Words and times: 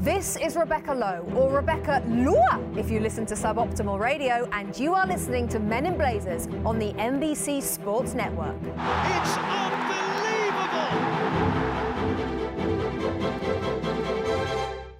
This 0.00 0.36
is 0.36 0.54
Rebecca 0.54 0.94
Lowe, 0.94 1.26
or 1.34 1.50
Rebecca 1.50 2.00
Lua 2.06 2.62
if 2.76 2.88
you 2.88 3.00
listen 3.00 3.26
to 3.26 3.34
Suboptimal 3.34 3.98
Radio, 3.98 4.48
and 4.52 4.78
you 4.78 4.94
are 4.94 5.04
listening 5.04 5.48
to 5.48 5.58
Men 5.58 5.86
in 5.86 5.98
Blazers 5.98 6.46
on 6.64 6.78
the 6.78 6.92
NBC 6.92 7.60
Sports 7.60 8.14
Network. 8.14 8.54
It's 8.62 9.36
unbelievable! 9.36 9.98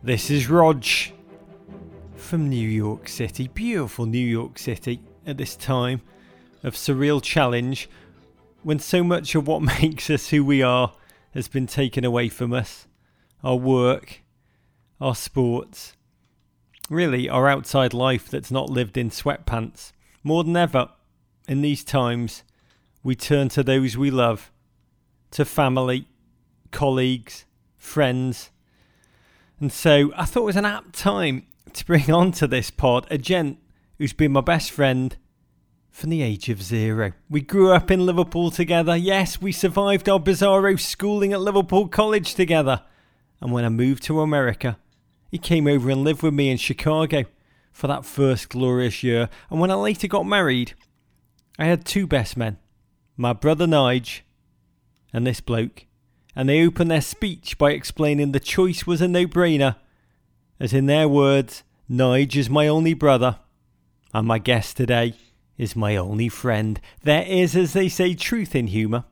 This 0.02 0.30
is 0.30 0.50
Rog 0.50 0.84
from 2.16 2.48
New 2.48 2.68
York 2.68 3.08
City, 3.08 3.46
beautiful 3.46 4.04
New 4.04 4.18
York 4.18 4.58
City, 4.58 5.00
at 5.24 5.36
this 5.36 5.54
time 5.54 6.00
of 6.64 6.74
surreal 6.74 7.22
challenge 7.22 7.88
when 8.64 8.80
so 8.80 9.04
much 9.04 9.36
of 9.36 9.46
what 9.46 9.62
makes 9.80 10.10
us 10.10 10.30
who 10.30 10.44
we 10.44 10.60
are 10.60 10.92
has 11.34 11.46
been 11.46 11.68
taken 11.68 12.04
away 12.04 12.28
from 12.28 12.52
us 12.52 12.88
our 13.44 13.54
work, 13.54 14.22
our 15.00 15.14
sports, 15.14 15.94
really 16.90 17.28
our 17.28 17.48
outside 17.48 17.94
life 17.94 18.28
that's 18.28 18.50
not 18.50 18.70
lived 18.70 18.96
in 18.96 19.10
sweatpants. 19.10 19.92
More 20.22 20.44
than 20.44 20.56
ever, 20.56 20.90
in 21.46 21.62
these 21.62 21.84
times, 21.84 22.42
we 23.02 23.14
turn 23.14 23.48
to 23.50 23.62
those 23.62 23.96
we 23.96 24.10
love, 24.10 24.50
to 25.30 25.44
family, 25.44 26.06
colleagues, 26.70 27.44
friends. 27.76 28.50
And 29.60 29.72
so 29.72 30.12
I 30.16 30.24
thought 30.24 30.42
it 30.42 30.46
was 30.46 30.56
an 30.56 30.64
apt 30.64 30.94
time 30.94 31.46
to 31.72 31.86
bring 31.86 32.10
onto 32.12 32.46
this 32.46 32.70
pod 32.70 33.06
a 33.10 33.18
gent 33.18 33.58
who's 33.98 34.12
been 34.12 34.32
my 34.32 34.40
best 34.40 34.70
friend 34.70 35.16
from 35.90 36.10
the 36.10 36.22
age 36.22 36.48
of 36.48 36.62
zero. 36.62 37.12
We 37.28 37.40
grew 37.40 37.72
up 37.72 37.90
in 37.90 38.06
Liverpool 38.06 38.50
together. 38.50 38.96
Yes, 38.96 39.40
we 39.40 39.50
survived 39.50 40.08
our 40.08 40.20
bizarro 40.20 40.78
schooling 40.78 41.32
at 41.32 41.40
Liverpool 41.40 41.88
College 41.88 42.34
together. 42.34 42.82
And 43.40 43.52
when 43.52 43.64
I 43.64 43.68
moved 43.68 44.04
to 44.04 44.20
America, 44.20 44.78
he 45.30 45.38
came 45.38 45.66
over 45.66 45.90
and 45.90 46.04
lived 46.04 46.22
with 46.22 46.34
me 46.34 46.50
in 46.50 46.56
Chicago 46.56 47.24
for 47.72 47.86
that 47.86 48.04
first 48.04 48.48
glorious 48.48 49.02
year. 49.02 49.28
And 49.50 49.60
when 49.60 49.70
I 49.70 49.74
later 49.74 50.08
got 50.08 50.26
married, 50.26 50.74
I 51.58 51.66
had 51.66 51.84
two 51.84 52.06
best 52.06 52.36
men 52.36 52.58
my 53.16 53.32
brother 53.32 53.66
Nige 53.66 54.20
and 55.12 55.26
this 55.26 55.40
bloke. 55.40 55.86
And 56.36 56.48
they 56.48 56.64
opened 56.64 56.90
their 56.90 57.00
speech 57.00 57.58
by 57.58 57.72
explaining 57.72 58.30
the 58.30 58.40
choice 58.40 58.86
was 58.86 59.00
a 59.00 59.08
no 59.08 59.26
brainer. 59.26 59.76
As 60.60 60.72
in 60.72 60.86
their 60.86 61.08
words, 61.08 61.64
Nige 61.90 62.36
is 62.36 62.48
my 62.48 62.68
only 62.68 62.94
brother, 62.94 63.38
and 64.14 64.26
my 64.26 64.38
guest 64.38 64.76
today 64.76 65.14
is 65.56 65.74
my 65.74 65.96
only 65.96 66.28
friend. 66.28 66.80
There 67.02 67.24
is, 67.26 67.56
as 67.56 67.72
they 67.72 67.88
say, 67.88 68.14
truth 68.14 68.54
in 68.54 68.68
humour. 68.68 69.04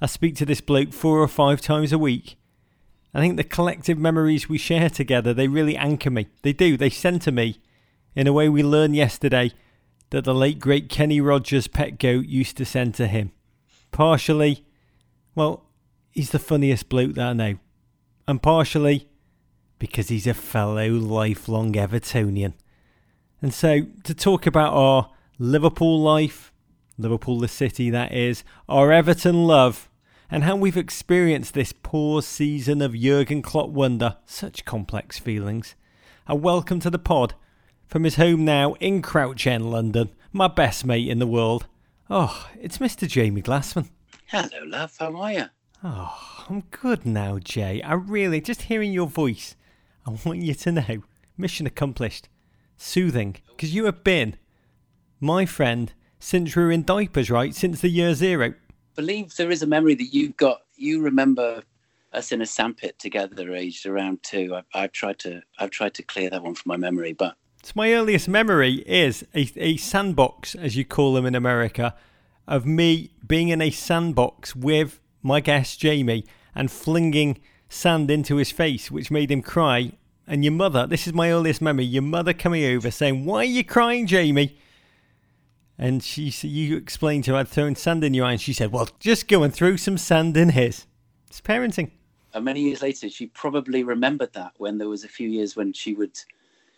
I 0.00 0.06
speak 0.06 0.36
to 0.36 0.46
this 0.46 0.60
bloke 0.60 0.92
four 0.92 1.18
or 1.18 1.28
five 1.28 1.60
times 1.60 1.92
a 1.92 1.98
week. 1.98 2.36
I 3.14 3.20
think 3.20 3.36
the 3.36 3.44
collective 3.44 3.96
memories 3.96 4.48
we 4.48 4.58
share 4.58 4.90
together, 4.90 5.32
they 5.32 5.46
really 5.46 5.76
anchor 5.76 6.10
me. 6.10 6.26
They 6.42 6.52
do, 6.52 6.76
they 6.76 6.90
centre 6.90 7.30
me 7.30 7.60
in 8.16 8.26
a 8.26 8.32
way 8.32 8.48
we 8.48 8.62
learned 8.64 8.96
yesterday 8.96 9.52
that 10.10 10.24
the 10.24 10.34
late 10.34 10.58
great 10.58 10.88
Kenny 10.88 11.20
Rogers 11.20 11.68
pet 11.68 11.98
goat 11.98 12.26
used 12.26 12.56
to 12.56 12.64
to 12.92 13.06
him. 13.06 13.32
Partially, 13.92 14.64
well, 15.36 15.66
he's 16.10 16.30
the 16.30 16.38
funniest 16.40 16.88
bloke 16.88 17.14
that 17.14 17.28
I 17.28 17.32
know. 17.32 17.58
And 18.26 18.42
partially, 18.42 19.08
because 19.78 20.08
he's 20.08 20.26
a 20.26 20.34
fellow 20.34 20.88
lifelong 20.88 21.72
Evertonian. 21.74 22.54
And 23.40 23.52
so, 23.54 23.82
to 24.04 24.14
talk 24.14 24.46
about 24.46 24.72
our 24.72 25.10
Liverpool 25.38 26.00
life, 26.00 26.52
Liverpool 26.96 27.38
the 27.38 27.48
city 27.48 27.90
that 27.90 28.12
is, 28.12 28.42
our 28.68 28.92
Everton 28.92 29.46
love, 29.46 29.88
and 30.34 30.42
how 30.42 30.56
we've 30.56 30.76
experienced 30.76 31.54
this 31.54 31.72
poor 31.72 32.20
season 32.20 32.82
of 32.82 32.92
Jurgen 32.92 33.40
Klopp 33.40 33.70
wonder, 33.70 34.16
such 34.26 34.64
complex 34.64 35.16
feelings. 35.16 35.76
A 36.26 36.34
welcome 36.34 36.80
to 36.80 36.90
the 36.90 36.98
pod 36.98 37.34
from 37.86 38.02
his 38.02 38.16
home 38.16 38.44
now 38.44 38.72
in 38.80 39.00
Crouch 39.00 39.46
End, 39.46 39.70
London, 39.70 40.10
my 40.32 40.48
best 40.48 40.84
mate 40.84 41.08
in 41.08 41.20
the 41.20 41.26
world. 41.28 41.68
Oh, 42.10 42.48
it's 42.60 42.78
Mr. 42.78 43.06
Jamie 43.06 43.42
Glassman. 43.42 43.90
Hello, 44.26 44.64
love. 44.66 44.96
How 44.98 45.14
are 45.14 45.32
you? 45.32 45.44
Oh, 45.84 46.44
I'm 46.48 46.62
good 46.62 47.06
now, 47.06 47.38
Jay. 47.38 47.80
I 47.82 47.94
really, 47.94 48.40
just 48.40 48.62
hearing 48.62 48.92
your 48.92 49.06
voice, 49.06 49.54
I 50.04 50.16
want 50.26 50.42
you 50.42 50.54
to 50.54 50.72
know, 50.72 51.04
mission 51.38 51.64
accomplished. 51.64 52.28
Soothing, 52.76 53.36
because 53.50 53.72
you 53.72 53.84
have 53.84 54.02
been 54.02 54.34
my 55.20 55.46
friend 55.46 55.92
since 56.18 56.56
we 56.56 56.64
were 56.64 56.72
in 56.72 56.82
diapers, 56.82 57.30
right? 57.30 57.54
Since 57.54 57.82
the 57.82 57.88
year 57.88 58.14
zero. 58.14 58.54
Believe 58.94 59.34
there 59.36 59.50
is 59.50 59.62
a 59.62 59.66
memory 59.66 59.94
that 59.94 60.14
you've 60.14 60.36
got. 60.36 60.62
You 60.76 61.02
remember 61.02 61.62
us 62.12 62.32
in 62.32 62.40
a 62.40 62.46
sandpit 62.46 62.98
together, 62.98 63.54
aged 63.54 63.86
around 63.86 64.22
two. 64.22 64.56
I, 64.74 64.82
have 64.82 64.92
tried 64.92 65.18
to, 65.20 65.42
I've 65.58 65.70
tried 65.70 65.94
to 65.94 66.02
clear 66.02 66.30
that 66.30 66.42
one 66.42 66.54
from 66.54 66.70
my 66.70 66.76
memory, 66.76 67.12
but 67.12 67.36
so 67.64 67.72
my 67.76 67.94
earliest 67.94 68.28
memory 68.28 68.84
is 68.86 69.24
a, 69.34 69.50
a 69.56 69.78
sandbox, 69.78 70.54
as 70.54 70.76
you 70.76 70.84
call 70.84 71.14
them 71.14 71.24
in 71.24 71.34
America, 71.34 71.94
of 72.46 72.66
me 72.66 73.12
being 73.26 73.48
in 73.48 73.62
a 73.62 73.70
sandbox 73.70 74.54
with 74.54 75.00
my 75.22 75.40
guest 75.40 75.80
Jamie 75.80 76.26
and 76.54 76.70
flinging 76.70 77.40
sand 77.70 78.10
into 78.10 78.36
his 78.36 78.50
face, 78.50 78.90
which 78.90 79.10
made 79.10 79.30
him 79.30 79.40
cry. 79.40 79.92
And 80.26 80.44
your 80.44 80.52
mother, 80.52 80.86
this 80.86 81.06
is 81.06 81.14
my 81.14 81.30
earliest 81.30 81.62
memory, 81.62 81.86
your 81.86 82.02
mother 82.02 82.34
coming 82.34 82.66
over 82.66 82.90
saying, 82.90 83.24
Why 83.24 83.38
are 83.38 83.44
you 83.44 83.64
crying, 83.64 84.06
Jamie? 84.06 84.58
And 85.78 86.02
she 86.02 86.32
you 86.46 86.76
explained 86.76 87.24
to 87.24 87.32
her 87.32 87.38
I'd 87.38 87.48
thrown 87.48 87.74
sand 87.74 88.04
in 88.04 88.14
your 88.14 88.26
eye, 88.26 88.32
and 88.32 88.40
she 88.40 88.52
said, 88.52 88.72
Well, 88.72 88.88
just 89.00 89.28
go 89.28 89.42
and 89.42 89.52
throw 89.52 89.76
some 89.76 89.98
sand 89.98 90.36
in 90.36 90.50
his. 90.50 90.86
It's 91.28 91.40
parenting. 91.40 91.90
And 92.32 92.44
many 92.44 92.60
years 92.60 92.82
later, 92.82 93.08
she 93.08 93.26
probably 93.26 93.84
remembered 93.84 94.32
that 94.34 94.52
when 94.58 94.78
there 94.78 94.88
was 94.88 95.04
a 95.04 95.08
few 95.08 95.28
years 95.28 95.56
when 95.56 95.72
she 95.72 95.94
would 95.94 96.18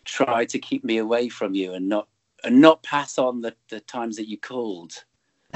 try 0.05 0.45
to 0.45 0.59
keep 0.59 0.85
me 0.85 0.99
away 0.99 1.29
from 1.29 1.55
you 1.55 1.75
and 1.75 1.89
not 1.89 2.09
and 2.45 2.61
not 2.61 2.83
pass 2.83 3.19
on 3.19 3.41
the, 3.41 3.55
the 3.71 3.81
times 3.81 4.17
that 4.17 4.29
you 4.29 4.39
called. 4.39 5.05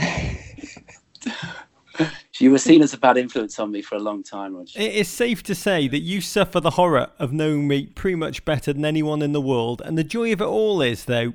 you 2.39 2.51
were 2.51 2.59
seen 2.59 2.83
as 2.83 2.93
a 2.95 2.99
bad 2.99 3.17
influence 3.17 3.59
on 3.59 3.71
me 3.71 3.83
for 3.83 3.97
a 3.97 4.01
long 4.01 4.23
time. 4.23 4.57
Roger. 4.57 4.81
It 4.81 4.95
is 4.95 5.09
safe 5.09 5.43
to 5.45 5.55
say 5.55 5.89
that 5.89 6.01
you 6.01 6.21
suffer 6.21 6.61
the 6.61 6.71
horror 6.71 7.11
of 7.19 7.33
knowing 7.33 7.69
me 7.69 7.87
pretty 7.87 8.17
much 8.17 8.45
better 8.45 8.73
than 8.73 8.85
anyone 8.85 9.23
in 9.23 9.33
the 9.33 9.41
world. 9.41 9.83
And 9.85 9.97
the 9.99 10.05
joy 10.05 10.33
of 10.33 10.41
it 10.41 10.47
all 10.47 10.81
is, 10.81 11.05
though, 11.05 11.35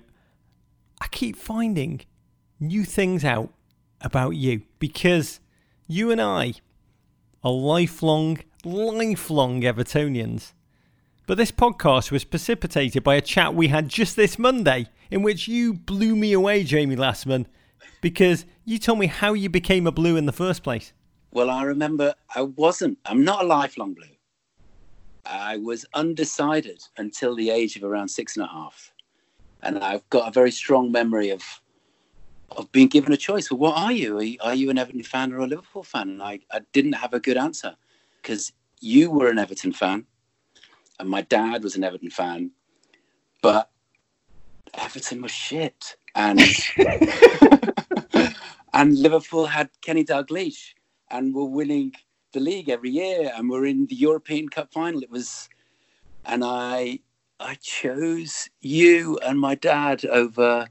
I 1.05 1.07
keep 1.09 1.35
finding 1.35 2.01
new 2.59 2.83
things 2.83 3.23
out 3.23 3.53
about 4.01 4.31
you 4.31 4.63
because 4.79 5.39
you 5.85 6.09
and 6.09 6.19
I 6.19 6.55
are 7.43 7.51
lifelong, 7.51 8.39
lifelong 8.63 9.61
Evertonians. 9.61 10.53
But 11.27 11.38
this 11.38 11.51
podcast 11.51 12.09
was 12.09 12.23
precipitated 12.23 13.03
by 13.03 13.13
a 13.13 13.21
chat 13.21 13.53
we 13.53 13.67
had 13.67 13.88
just 13.88 14.15
this 14.15 14.39
Monday, 14.39 14.88
in 15.11 15.21
which 15.21 15.47
you 15.47 15.75
blew 15.75 16.15
me 16.15 16.33
away, 16.33 16.63
Jamie 16.63 16.95
Glassman, 16.95 17.45
because 18.01 18.47
you 18.63 18.79
told 18.79 18.97
me 18.97 19.05
how 19.05 19.33
you 19.33 19.47
became 19.47 19.85
a 19.85 19.91
blue 19.91 20.15
in 20.15 20.25
the 20.25 20.31
first 20.31 20.63
place. 20.63 20.91
Well, 21.29 21.51
I 21.51 21.65
remember 21.65 22.15
I 22.33 22.41
wasn't, 22.41 22.97
I'm 23.05 23.23
not 23.23 23.44
a 23.44 23.47
lifelong 23.47 23.94
blue. 23.94 24.07
I 25.23 25.57
was 25.57 25.85
undecided 25.94 26.81
until 26.97 27.35
the 27.35 27.51
age 27.51 27.75
of 27.75 27.83
around 27.83 28.07
six 28.07 28.38
and 28.38 28.45
a 28.45 28.49
half. 28.49 28.91
And 29.65 29.79
I've 29.79 30.07
got 30.09 30.27
a 30.27 30.31
very 30.31 30.51
strong 30.51 30.91
memory 30.91 31.29
of 31.31 31.43
of 32.51 32.71
being 32.71 32.87
given 32.87 33.11
a 33.11 33.17
choice. 33.17 33.51
Well, 33.51 33.59
what 33.59 33.77
are 33.77 33.91
you? 33.91 34.17
Are 34.19 34.23
you, 34.23 34.37
are 34.41 34.55
you 34.55 34.69
an 34.69 34.77
Everton 34.77 35.03
fan 35.03 35.33
or 35.33 35.39
a 35.39 35.47
Liverpool 35.47 35.83
fan? 35.83 36.09
And 36.09 36.23
I, 36.23 36.39
I 36.51 36.61
didn't 36.71 36.93
have 36.93 37.13
a 37.13 37.19
good 37.19 37.35
answer 37.35 37.75
because 38.21 38.53
you 38.79 39.11
were 39.11 39.29
an 39.29 39.39
Everton 39.39 39.73
fan 39.73 40.05
and 40.99 41.09
my 41.09 41.21
dad 41.21 41.63
was 41.63 41.75
an 41.75 41.83
Everton 41.83 42.09
fan, 42.09 42.51
but 43.41 43.69
Everton 44.73 45.21
was 45.21 45.31
shit, 45.31 45.97
and 46.13 46.39
and 48.73 48.97
Liverpool 48.97 49.45
had 49.45 49.69
Kenny 49.81 50.03
Dalglish, 50.03 50.73
and 51.09 51.33
were 51.33 51.45
winning 51.45 51.93
the 52.33 52.39
league 52.39 52.69
every 52.69 52.91
year, 52.91 53.31
and 53.35 53.49
we're 53.49 53.65
in 53.65 53.85
the 53.87 53.95
European 53.95 54.49
Cup 54.49 54.71
final. 54.71 55.01
It 55.01 55.11
was, 55.11 55.49
and 56.25 56.43
I 56.43 57.00
I 57.39 57.55
chose 57.55 58.49
you 58.61 59.17
and 59.19 59.39
my 59.39 59.55
dad 59.55 60.05
over 60.05 60.67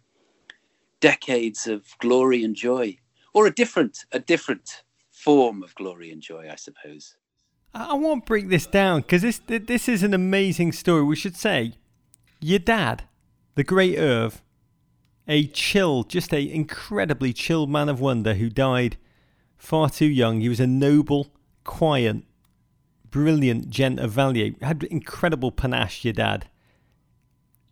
decades 1.01 1.67
of 1.67 1.85
glory 1.99 2.43
and 2.43 2.57
joy, 2.57 2.97
or 3.35 3.47
a 3.47 3.55
different 3.55 4.05
a 4.13 4.19
different 4.19 4.83
form 5.11 5.63
of 5.63 5.75
glory 5.75 6.11
and 6.11 6.23
joy, 6.23 6.49
I 6.51 6.57
suppose. 6.57 7.17
I 7.75 7.95
won't 7.95 8.25
break 8.25 8.49
this 8.49 8.67
down 8.67 9.03
because 9.03 9.23
this 9.23 9.41
this 9.47 9.89
is 9.89 10.03
an 10.03 10.15
amazing 10.15 10.73
story. 10.73 11.03
We 11.03 11.17
should 11.17 11.37
say, 11.37 11.75
your 12.41 12.61
dad, 12.61 13.05
the 13.57 13.65
great 13.65 13.99
Irv, 13.99 14.43
a 15.29 15.47
chill, 15.49 16.05
just 16.05 16.33
a 16.33 16.51
incredibly 16.51 17.33
chill 17.33 17.67
man 17.67 17.89
of 17.89 18.01
wonder 18.01 18.35
who 18.35 18.49
died 18.49 18.97
far 19.59 19.91
too 19.91 20.07
young. 20.07 20.41
He 20.41 20.49
was 20.49 20.61
a 20.61 20.67
noble, 20.67 21.29
quiet, 21.65 22.23
brilliant 23.11 23.69
gent 23.69 24.01
of 24.01 24.13
value. 24.13 24.55
Had 24.63 24.85
incredible 24.85 25.53
panache. 25.53 26.05
Your 26.05 26.15
dad. 26.15 26.49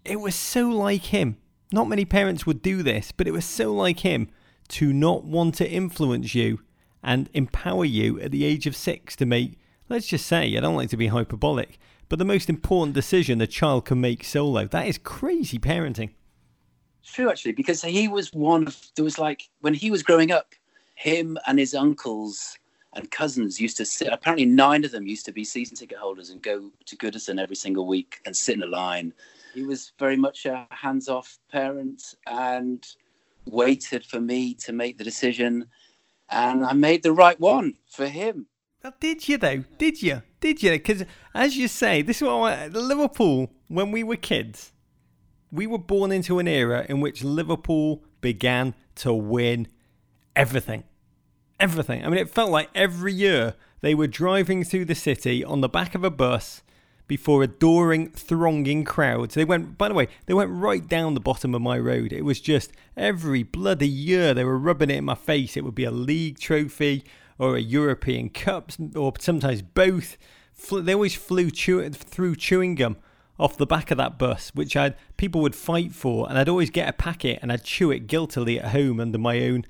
It 0.04 0.20
was 0.20 0.34
so 0.34 0.68
like 0.68 1.04
him. 1.04 1.36
Not 1.72 1.88
many 1.88 2.04
parents 2.04 2.44
would 2.44 2.62
do 2.62 2.82
this, 2.82 3.12
but 3.12 3.26
it 3.26 3.32
was 3.32 3.44
so 3.44 3.72
like 3.72 4.00
him 4.00 4.28
to 4.68 4.92
not 4.92 5.24
want 5.24 5.54
to 5.56 5.70
influence 5.70 6.34
you 6.34 6.60
and 7.02 7.28
empower 7.34 7.84
you 7.84 8.20
at 8.20 8.30
the 8.30 8.44
age 8.44 8.66
of 8.66 8.76
six 8.76 9.16
to 9.16 9.26
make 9.26 9.58
let's 9.92 10.06
just 10.06 10.26
say, 10.26 10.56
I 10.56 10.60
don't 10.60 10.76
like 10.76 10.88
to 10.90 10.96
be 10.96 11.08
hyperbolic, 11.08 11.78
but 12.08 12.18
the 12.18 12.24
most 12.24 12.48
important 12.48 12.94
decision 12.94 13.40
a 13.40 13.46
child 13.46 13.84
can 13.84 14.00
make 14.00 14.24
solo. 14.24 14.66
That 14.66 14.86
is 14.86 14.98
crazy 14.98 15.58
parenting. 15.58 16.10
It's 17.02 17.12
true, 17.12 17.28
actually, 17.28 17.52
because 17.52 17.82
he 17.82 18.08
was 18.08 18.32
one 18.32 18.66
of, 18.66 18.80
there 18.96 19.04
was 19.04 19.18
like, 19.18 19.48
when 19.60 19.74
he 19.74 19.90
was 19.90 20.02
growing 20.02 20.30
up, 20.30 20.54
him 20.94 21.36
and 21.46 21.58
his 21.58 21.74
uncles 21.74 22.58
and 22.94 23.10
cousins 23.10 23.60
used 23.60 23.76
to 23.78 23.84
sit, 23.84 24.08
apparently, 24.08 24.46
nine 24.46 24.84
of 24.84 24.92
them 24.92 25.06
used 25.06 25.26
to 25.26 25.32
be 25.32 25.44
season 25.44 25.76
ticket 25.76 25.98
holders 25.98 26.30
and 26.30 26.42
go 26.42 26.70
to 26.86 26.96
Goodison 26.96 27.40
every 27.40 27.56
single 27.56 27.86
week 27.86 28.20
and 28.24 28.36
sit 28.36 28.56
in 28.56 28.62
a 28.62 28.66
line. 28.66 29.12
He 29.54 29.64
was 29.64 29.92
very 29.98 30.16
much 30.16 30.46
a 30.46 30.66
hands 30.70 31.08
off 31.08 31.38
parent 31.50 32.14
and 32.26 32.86
waited 33.46 34.04
for 34.04 34.20
me 34.20 34.54
to 34.54 34.72
make 34.72 34.98
the 34.98 35.04
decision. 35.04 35.66
And 36.30 36.64
I 36.64 36.72
made 36.72 37.02
the 37.02 37.12
right 37.12 37.38
one 37.38 37.74
for 37.88 38.06
him. 38.06 38.46
did 39.00 39.28
you, 39.28 39.38
though? 39.38 39.64
Did 39.78 40.02
you? 40.02 40.22
Did 40.40 40.62
you? 40.62 40.72
Because, 40.72 41.04
as 41.34 41.56
you 41.56 41.68
say, 41.68 42.02
this 42.02 42.16
is 42.16 42.22
what 42.22 42.52
I, 42.52 42.66
Liverpool, 42.68 43.52
when 43.68 43.90
we 43.90 44.02
were 44.02 44.16
kids, 44.16 44.72
we 45.50 45.66
were 45.66 45.78
born 45.78 46.10
into 46.12 46.38
an 46.38 46.48
era 46.48 46.86
in 46.88 47.00
which 47.00 47.22
Liverpool 47.22 48.02
began 48.20 48.74
to 48.96 49.12
win 49.12 49.68
everything. 50.34 50.84
Everything. 51.60 52.04
I 52.04 52.08
mean, 52.08 52.18
it 52.18 52.30
felt 52.30 52.50
like 52.50 52.70
every 52.74 53.12
year 53.12 53.54
they 53.82 53.94
were 53.94 54.06
driving 54.06 54.64
through 54.64 54.86
the 54.86 54.94
city 54.94 55.44
on 55.44 55.60
the 55.60 55.68
back 55.68 55.94
of 55.94 56.02
a 56.02 56.10
bus 56.10 56.62
before 57.06 57.42
adoring, 57.42 58.10
thronging 58.10 58.84
crowds. 58.84 59.34
They 59.34 59.44
went, 59.44 59.76
by 59.76 59.88
the 59.88 59.94
way, 59.94 60.08
they 60.26 60.34
went 60.34 60.50
right 60.50 60.86
down 60.86 61.14
the 61.14 61.20
bottom 61.20 61.54
of 61.54 61.62
my 61.62 61.78
road. 61.78 62.12
It 62.12 62.22
was 62.22 62.40
just 62.40 62.72
every 62.96 63.42
bloody 63.42 63.88
year 63.88 64.32
they 64.34 64.44
were 64.44 64.58
rubbing 64.58 64.90
it 64.90 64.96
in 64.96 65.04
my 65.04 65.14
face. 65.14 65.56
It 65.56 65.64
would 65.64 65.74
be 65.74 65.84
a 65.84 65.90
league 65.90 66.38
trophy 66.38 67.04
or 67.38 67.56
a 67.56 67.60
European 67.60 68.28
Cup, 68.28 68.72
or 68.94 69.12
sometimes 69.18 69.62
both. 69.62 70.16
They 70.70 70.94
always 70.94 71.14
flew 71.14 71.50
chew- 71.50 71.88
through 71.90 72.36
chewing 72.36 72.76
gum 72.76 72.96
off 73.38 73.56
the 73.56 73.66
back 73.66 73.90
of 73.90 73.98
that 73.98 74.18
bus, 74.18 74.52
which 74.54 74.76
I'd 74.76 74.94
people 75.16 75.40
would 75.40 75.56
fight 75.56 75.92
for, 75.92 76.28
and 76.28 76.38
I'd 76.38 76.48
always 76.48 76.70
get 76.70 76.88
a 76.88 76.92
packet 76.92 77.40
and 77.42 77.50
I'd 77.50 77.64
chew 77.64 77.90
it 77.90 78.06
guiltily 78.06 78.60
at 78.60 78.70
home 78.70 79.00
under 79.00 79.18
my 79.18 79.40
own 79.40 79.64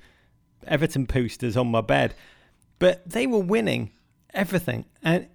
Everton 0.67 1.07
posters 1.07 1.57
on 1.57 1.67
my 1.67 1.81
bed. 1.81 2.13
But 2.79 3.09
they 3.09 3.25
were 3.25 3.39
winning 3.39 3.91
everything, 4.33 4.85
and 5.01 5.27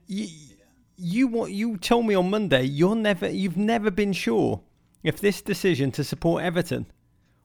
you 0.98 1.28
what 1.28 1.52
you 1.52 1.76
told 1.78 2.06
me 2.06 2.14
on 2.14 2.28
Monday, 2.28 2.64
you're 2.64 2.96
never 2.96 3.28
you've 3.28 3.56
never 3.56 3.90
been 3.90 4.12
sure 4.12 4.60
if 5.02 5.20
this 5.20 5.40
decision 5.40 5.90
to 5.92 6.04
support 6.04 6.42
Everton 6.42 6.86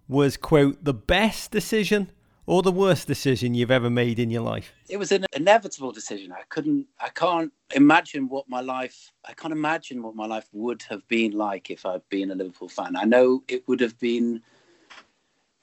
was 0.08 0.36
quote 0.36 0.84
the 0.84 0.94
best 0.94 1.52
decision 1.52 2.12
or 2.46 2.62
the 2.62 2.72
worst 2.72 3.08
decision 3.08 3.54
you've 3.54 3.72
ever 3.72 3.90
made 3.90 4.20
in 4.20 4.30
your 4.30 4.42
life? 4.42 4.74
It 4.90 4.98
was 4.98 5.12
an 5.12 5.26
inevitable 5.34 5.92
decision. 5.92 6.32
I 6.32 6.42
couldn't, 6.50 6.88
I 7.00 7.10
can't 7.10 7.54
imagine 7.74 8.28
what 8.28 8.50
my 8.50 8.60
life, 8.60 9.12
I 9.24 9.34
can't 9.34 9.54
imagine 9.54 10.04
what 10.04 10.16
my 10.16 10.26
life 10.26 10.50
would 10.52 10.84
have 10.90 11.08
been 11.08 11.32
like 11.32 11.70
if 11.70 11.86
I'd 11.86 12.08
been 12.10 12.32
a 12.32 12.36
Liverpool 12.36 12.68
fan. 12.68 12.96
I 12.98 13.06
know 13.06 13.44
it 13.48 13.68
would 13.68 13.80
have 13.80 13.98
been 14.00 14.42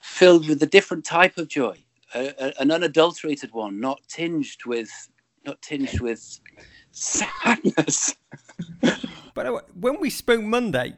filled 0.00 0.48
with 0.48 0.62
a 0.62 0.66
different 0.66 1.04
type 1.04 1.36
of 1.36 1.48
joy, 1.48 1.76
a, 2.14 2.32
a, 2.38 2.60
an 2.60 2.70
unadulterated 2.70 3.52
one, 3.52 3.78
not 3.78 4.00
tinged 4.08 4.64
with, 4.64 4.90
not 5.44 5.60
tinged 5.60 6.00
with 6.00 6.40
sadness. 6.92 8.14
but 9.34 9.76
when 9.76 10.00
we 10.00 10.10
spoke 10.10 10.42
Monday, 10.42 10.94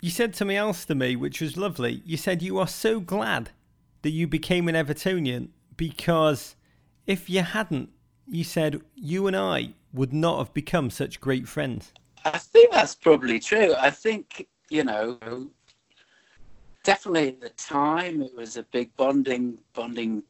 you 0.00 0.10
said 0.10 0.34
to 0.34 0.44
me 0.44 0.56
else 0.56 0.84
to 0.86 0.94
me, 0.94 1.16
which 1.16 1.40
was 1.40 1.56
lovely. 1.56 2.02
You 2.04 2.16
said 2.16 2.42
you 2.42 2.58
are 2.58 2.68
so 2.68 3.00
glad 3.00 3.50
that 4.02 4.10
you 4.10 4.26
became 4.26 4.68
an 4.68 4.74
Evertonian 4.74 5.48
because 5.76 6.56
if 7.06 7.28
you 7.28 7.42
hadn't, 7.42 7.90
you 8.26 8.44
said 8.44 8.80
you 8.94 9.26
and 9.26 9.36
I 9.36 9.70
would 9.92 10.12
not 10.12 10.38
have 10.38 10.54
become 10.54 10.90
such 10.90 11.20
great 11.20 11.48
friends. 11.48 11.92
I 12.24 12.38
think 12.38 12.72
that's 12.72 12.94
probably 12.94 13.40
true. 13.40 13.74
I 13.78 13.90
think, 13.90 14.46
you 14.68 14.84
know, 14.84 15.18
definitely 16.84 17.28
at 17.28 17.40
the 17.40 17.50
time 17.50 18.22
it 18.22 18.34
was 18.34 18.56
a 18.56 18.62
big 18.64 18.94
bonding 18.96 19.58
bonding 19.74 20.22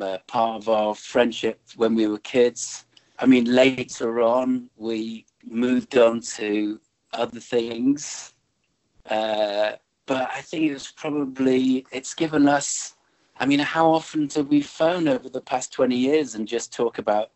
uh, 0.00 0.18
part 0.26 0.62
of 0.62 0.68
our 0.68 0.94
friendship 0.94 1.60
when 1.76 1.94
we 1.94 2.06
were 2.06 2.18
kids. 2.18 2.86
I 3.20 3.26
mean, 3.26 3.44
later 3.44 4.20
on 4.20 4.70
we 4.76 5.26
moved 5.44 5.96
on 5.96 6.20
to 6.20 6.80
other 7.12 7.40
things, 7.40 8.34
uh, 9.08 9.72
but 10.06 10.30
I 10.34 10.40
think 10.40 10.64
it 10.64 10.72
was 10.72 10.90
probably 10.90 11.86
it's 11.92 12.14
given 12.14 12.48
us 12.48 12.94
I 13.40 13.46
mean, 13.46 13.58
how 13.58 13.90
often 13.90 14.26
do 14.26 14.42
we 14.42 14.60
phone 14.60 15.08
over 15.08 15.30
the 15.30 15.40
past 15.40 15.72
20 15.72 15.96
years 15.96 16.34
and 16.34 16.46
just 16.46 16.74
talk 16.74 16.98
about 16.98 17.30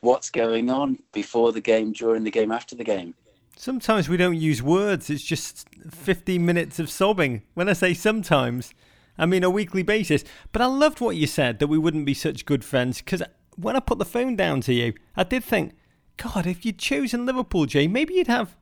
what's 0.00 0.30
going 0.30 0.70
on 0.70 1.00
before 1.12 1.52
the 1.52 1.60
game, 1.60 1.92
during 1.92 2.22
the 2.22 2.30
game, 2.30 2.52
after 2.52 2.76
the 2.76 2.84
game? 2.84 3.12
Sometimes 3.56 4.08
we 4.08 4.16
don't 4.16 4.36
use 4.36 4.62
words. 4.62 5.10
It's 5.10 5.24
just 5.24 5.66
15 5.90 6.46
minutes 6.46 6.78
of 6.78 6.88
sobbing. 6.88 7.42
When 7.54 7.68
I 7.68 7.72
say 7.72 7.92
sometimes, 7.92 8.72
I 9.18 9.26
mean 9.26 9.42
a 9.42 9.50
weekly 9.50 9.82
basis. 9.82 10.22
But 10.52 10.62
I 10.62 10.66
loved 10.66 11.00
what 11.00 11.16
you 11.16 11.26
said 11.26 11.58
that 11.58 11.66
we 11.66 11.76
wouldn't 11.76 12.06
be 12.06 12.14
such 12.14 12.46
good 12.46 12.64
friends 12.64 12.98
because 12.98 13.24
when 13.58 13.76
I 13.76 13.80
put 13.80 13.98
the 13.98 14.04
phone 14.04 14.36
down 14.36 14.60
to 14.62 14.72
you, 14.72 14.94
I 15.16 15.24
did 15.24 15.44
think, 15.44 15.74
God, 16.16 16.46
if 16.46 16.64
you'd 16.64 16.78
chosen 16.78 17.26
Liverpool, 17.26 17.66
Jay, 17.66 17.86
maybe 17.86 18.14
you'd 18.14 18.26
have 18.28 18.56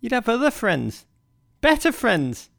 you'd 0.00 0.12
have 0.12 0.28
other 0.28 0.50
friends, 0.50 1.06
better 1.60 1.92
friends, 1.92 2.50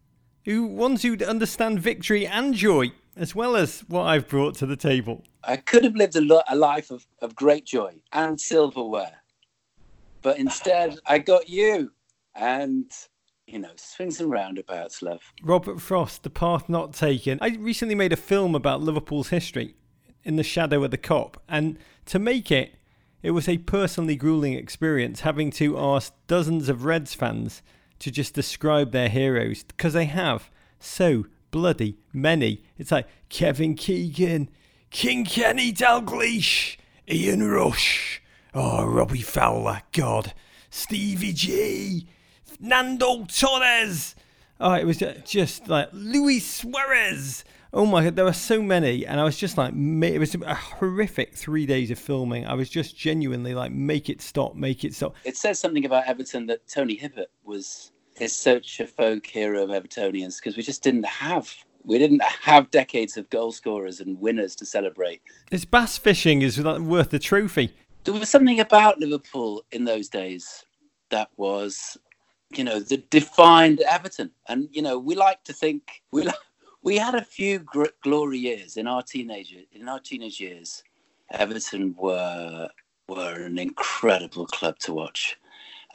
who 0.46 0.66
ones 0.66 1.04
who'd 1.04 1.24
understand 1.24 1.80
victory 1.80 2.26
and 2.26 2.54
joy 2.54 2.92
as 3.16 3.34
well 3.34 3.56
as 3.56 3.82
what 3.82 4.04
I've 4.04 4.28
brought 4.28 4.56
to 4.56 4.66
the 4.66 4.76
table. 4.76 5.24
I 5.44 5.58
could 5.58 5.84
have 5.84 5.96
lived 5.96 6.16
a, 6.16 6.22
lo- 6.22 6.42
a 6.50 6.56
life 6.56 6.92
of, 6.92 7.06
of 7.22 7.36
great 7.36 7.66
joy 7.66 7.96
and 8.12 8.40
silverware, 8.40 9.22
but 10.22 10.38
instead 10.38 10.98
I 11.06 11.20
got 11.20 11.48
you. 11.50 11.92
And 12.36 12.92
you 13.48 13.60
know, 13.60 13.72
swings 13.76 14.20
and 14.20 14.32
roundabouts, 14.32 15.02
love. 15.02 15.22
Robert 15.44 15.80
Frost, 15.80 16.24
The 16.24 16.30
Path 16.30 16.68
Not 16.68 16.94
Taken. 16.94 17.38
I 17.42 17.50
recently 17.60 17.96
made 17.96 18.12
a 18.12 18.18
film 18.18 18.56
about 18.56 18.82
Liverpool's 18.82 19.30
history, 19.30 19.76
In 20.26 20.38
the 20.38 20.44
Shadow 20.44 20.84
of 20.84 20.90
the 20.90 20.98
Kop, 20.98 21.36
and 21.48 21.78
to 22.08 22.18
make 22.18 22.52
it, 22.52 22.74
it 23.22 23.30
was 23.30 23.48
a 23.48 23.60
personally 23.60 24.16
grueling 24.16 24.54
experience 24.54 25.22
having 25.22 25.52
to 25.52 25.78
ask 25.78 26.14
dozens 26.26 26.68
of 26.68 26.84
Reds 26.84 27.14
fans 27.14 27.62
to 28.00 28.10
just 28.10 28.34
describe 28.34 28.92
their 28.92 29.08
heroes, 29.08 29.64
because 29.64 29.94
they 29.94 30.06
have 30.06 30.50
so 30.80 31.28
bloody 31.52 32.00
many. 32.12 32.64
It's 32.76 32.92
like 32.92 33.08
Kevin 33.30 33.76
Keegan, 33.76 34.50
King 34.90 35.26
Kenny 35.26 35.72
Dalglish, 35.72 36.78
Ian 37.08 37.48
Rush, 37.48 38.20
oh, 38.56 38.84
Robbie 38.84 39.22
Fowler, 39.22 39.84
God, 39.92 40.34
Stevie 40.72 41.34
G, 41.34 42.08
Nando 42.60 43.26
Torres. 43.26 44.16
Oh, 44.60 44.74
it 44.74 44.86
was 44.86 45.04
just 45.24 45.68
like 45.68 45.90
Luis 45.94 46.46
Suarez. 46.48 47.46
Oh 47.76 47.86
my 47.86 48.06
god, 48.06 48.16
there 48.16 48.24
were 48.24 48.32
so 48.32 48.62
many, 48.62 49.06
and 49.06 49.20
I 49.20 49.26
was 49.26 49.38
just 49.38 49.58
like, 49.58 49.74
it 49.76 50.18
was 50.18 50.34
a 50.34 50.56
horrific 50.56 51.36
three 51.36 51.66
days 51.66 51.92
of 51.92 52.00
filming. 52.00 52.48
I 52.48 52.54
was 52.54 52.70
just 52.70 52.96
genuinely 52.98 53.54
like, 53.54 53.74
make 53.74 54.10
it 54.10 54.22
stop, 54.22 54.56
make 54.56 54.86
it 54.86 54.96
stop. 54.96 55.14
It 55.26 55.36
says 55.36 55.60
something 55.60 55.84
about 55.84 56.08
Everton 56.08 56.46
that 56.46 56.66
Tony 56.70 56.96
Hibbert 56.96 57.28
was 57.44 57.92
is 58.22 58.34
such 58.34 58.80
a 58.80 58.88
folk 58.88 59.26
hero 59.28 59.62
of 59.62 59.72
Evertonians 59.72 60.38
because 60.38 60.56
we 60.56 60.64
just 60.64 60.84
didn't 60.84 61.06
have 61.06 61.54
we 61.84 61.98
didn't 61.98 62.24
have 62.24 62.72
decades 62.72 63.18
of 63.18 63.30
goal 63.30 63.52
scorers 63.52 64.00
and 64.00 64.22
winners 64.22 64.56
to 64.56 64.66
celebrate. 64.66 65.22
This 65.52 65.66
bass 65.66 65.98
fishing 65.98 66.44
is 66.44 66.58
worth 66.62 67.10
the 67.10 67.20
trophy. 67.20 67.76
There 68.06 68.14
was 68.14 68.30
something 68.30 68.62
about 68.62 69.00
Liverpool 69.00 69.66
in 69.74 69.84
those 69.84 70.08
days 70.08 70.64
that 71.10 71.30
was, 71.36 71.98
you 72.56 72.64
know, 72.64 72.80
the 72.80 73.04
defined 73.10 73.82
Everton, 73.82 74.32
and 74.48 74.70
you 74.72 74.82
know, 74.82 74.98
we 74.98 75.16
like 75.16 75.44
to 75.44 75.52
think 75.52 76.02
we 76.14 76.24
we 76.86 76.98
had 76.98 77.16
a 77.16 77.26
few 77.26 77.60
gr- 77.60 77.88
glory 78.04 78.38
years 78.38 78.78
in 78.78 78.88
our 78.88 79.02
teenage 79.02 79.54
in 79.74 79.90
our 79.90 80.00
teenage 80.00 80.40
years. 80.40 80.84
Everton 81.32 81.96
were 81.98 82.70
were 83.10 83.34
an 83.34 83.58
incredible 83.58 84.46
club 84.46 84.78
to 84.80 84.94
watch, 84.94 85.38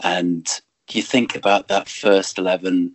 and 0.03 0.47
you 0.91 1.03
think 1.03 1.37
about 1.37 1.69
that 1.69 1.89
first 1.89 2.39
11 2.39 2.93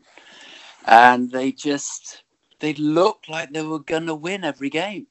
and 0.85 1.31
they 1.31 1.51
just 1.53 2.23
they 2.59 2.73
looked 2.73 3.29
like 3.29 3.51
they 3.51 3.63
were 3.63 3.79
going 3.79 4.05
to 4.07 4.15
win 4.15 4.43
every 4.43 4.69
game. 4.69 5.07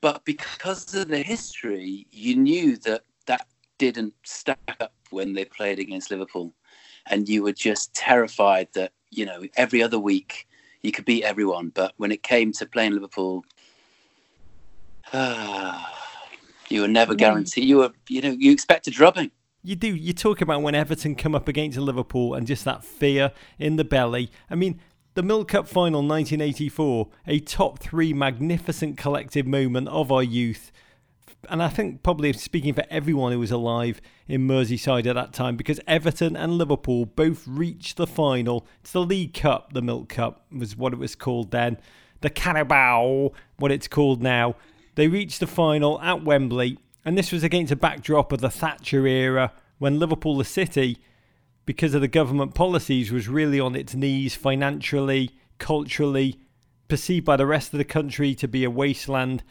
But 0.00 0.24
because 0.24 0.94
of 0.94 1.08
the 1.08 1.18
history 1.18 2.06
you 2.12 2.36
knew 2.36 2.76
that 2.78 3.02
that 3.26 3.48
didn't 3.78 4.14
stack 4.24 4.76
up 4.80 4.94
when 5.10 5.32
they 5.32 5.44
played 5.44 5.80
against 5.80 6.10
liverpool. 6.12 6.54
And 7.10 7.28
you 7.28 7.42
were 7.42 7.52
just 7.52 7.94
terrified 7.94 8.68
that 8.74 8.92
you 9.10 9.26
know 9.26 9.42
every 9.56 9.82
other 9.82 9.98
week 9.98 10.47
you 10.82 10.92
could 10.92 11.04
beat 11.04 11.24
everyone 11.24 11.70
but 11.70 11.92
when 11.96 12.12
it 12.12 12.22
came 12.22 12.52
to 12.52 12.66
playing 12.66 12.92
liverpool 12.92 13.44
uh, 15.12 15.84
you 16.68 16.80
were 16.82 16.88
never 16.88 17.14
guaranteed 17.14 17.64
you 17.64 17.78
were 17.78 17.92
you 18.08 18.20
know 18.20 18.36
you 18.38 18.52
expected 18.52 18.92
drubbing 18.92 19.30
you 19.62 19.76
do. 19.76 19.94
You 19.94 20.12
talk 20.12 20.40
about 20.40 20.62
when 20.62 20.74
Everton 20.74 21.14
come 21.14 21.34
up 21.34 21.48
against 21.48 21.76
Liverpool 21.78 22.34
and 22.34 22.46
just 22.46 22.64
that 22.64 22.84
fear 22.84 23.32
in 23.58 23.76
the 23.76 23.84
belly. 23.84 24.30
I 24.48 24.54
mean, 24.54 24.80
the 25.14 25.22
Milk 25.22 25.48
Cup 25.48 25.66
final 25.66 26.00
1984, 26.00 27.08
a 27.26 27.40
top 27.40 27.80
three 27.80 28.12
magnificent 28.12 28.96
collective 28.96 29.46
moment 29.46 29.88
of 29.88 30.12
our 30.12 30.22
youth. 30.22 30.70
And 31.48 31.62
I 31.62 31.68
think 31.68 32.02
probably 32.02 32.32
speaking 32.32 32.74
for 32.74 32.84
everyone 32.90 33.32
who 33.32 33.38
was 33.38 33.50
alive 33.50 34.00
in 34.26 34.46
Merseyside 34.46 35.06
at 35.06 35.14
that 35.14 35.32
time, 35.32 35.56
because 35.56 35.80
Everton 35.86 36.36
and 36.36 36.58
Liverpool 36.58 37.06
both 37.06 37.46
reached 37.46 37.96
the 37.96 38.06
final. 38.06 38.66
It's 38.80 38.92
the 38.92 39.00
League 39.00 39.34
Cup, 39.34 39.72
the 39.72 39.82
Milk 39.82 40.08
Cup 40.08 40.44
was 40.50 40.76
what 40.76 40.92
it 40.92 40.98
was 40.98 41.14
called 41.14 41.50
then. 41.50 41.78
The 42.20 42.30
Carabao, 42.30 43.32
what 43.58 43.72
it's 43.72 43.88
called 43.88 44.22
now. 44.22 44.56
They 44.94 45.08
reached 45.08 45.40
the 45.40 45.46
final 45.46 46.00
at 46.00 46.24
Wembley, 46.24 46.78
and 47.04 47.16
this 47.16 47.30
was 47.30 47.44
against 47.44 47.72
a 47.72 47.76
backdrop 47.76 48.32
of 48.32 48.40
the 48.40 48.50
Thatcher 48.50 49.06
era 49.06 49.52
when 49.78 49.98
Liverpool, 49.98 50.36
the 50.36 50.44
city, 50.44 50.98
because 51.64 51.94
of 51.94 52.00
the 52.00 52.08
government 52.08 52.54
policies, 52.54 53.12
was 53.12 53.28
really 53.28 53.60
on 53.60 53.76
its 53.76 53.94
knees 53.94 54.34
financially, 54.34 55.30
culturally, 55.58 56.40
perceived 56.88 57.24
by 57.24 57.36
the 57.36 57.46
rest 57.46 57.72
of 57.72 57.78
the 57.78 57.84
country 57.84 58.34
to 58.34 58.48
be 58.48 58.64
a 58.64 58.70
wasteland. 58.70 59.44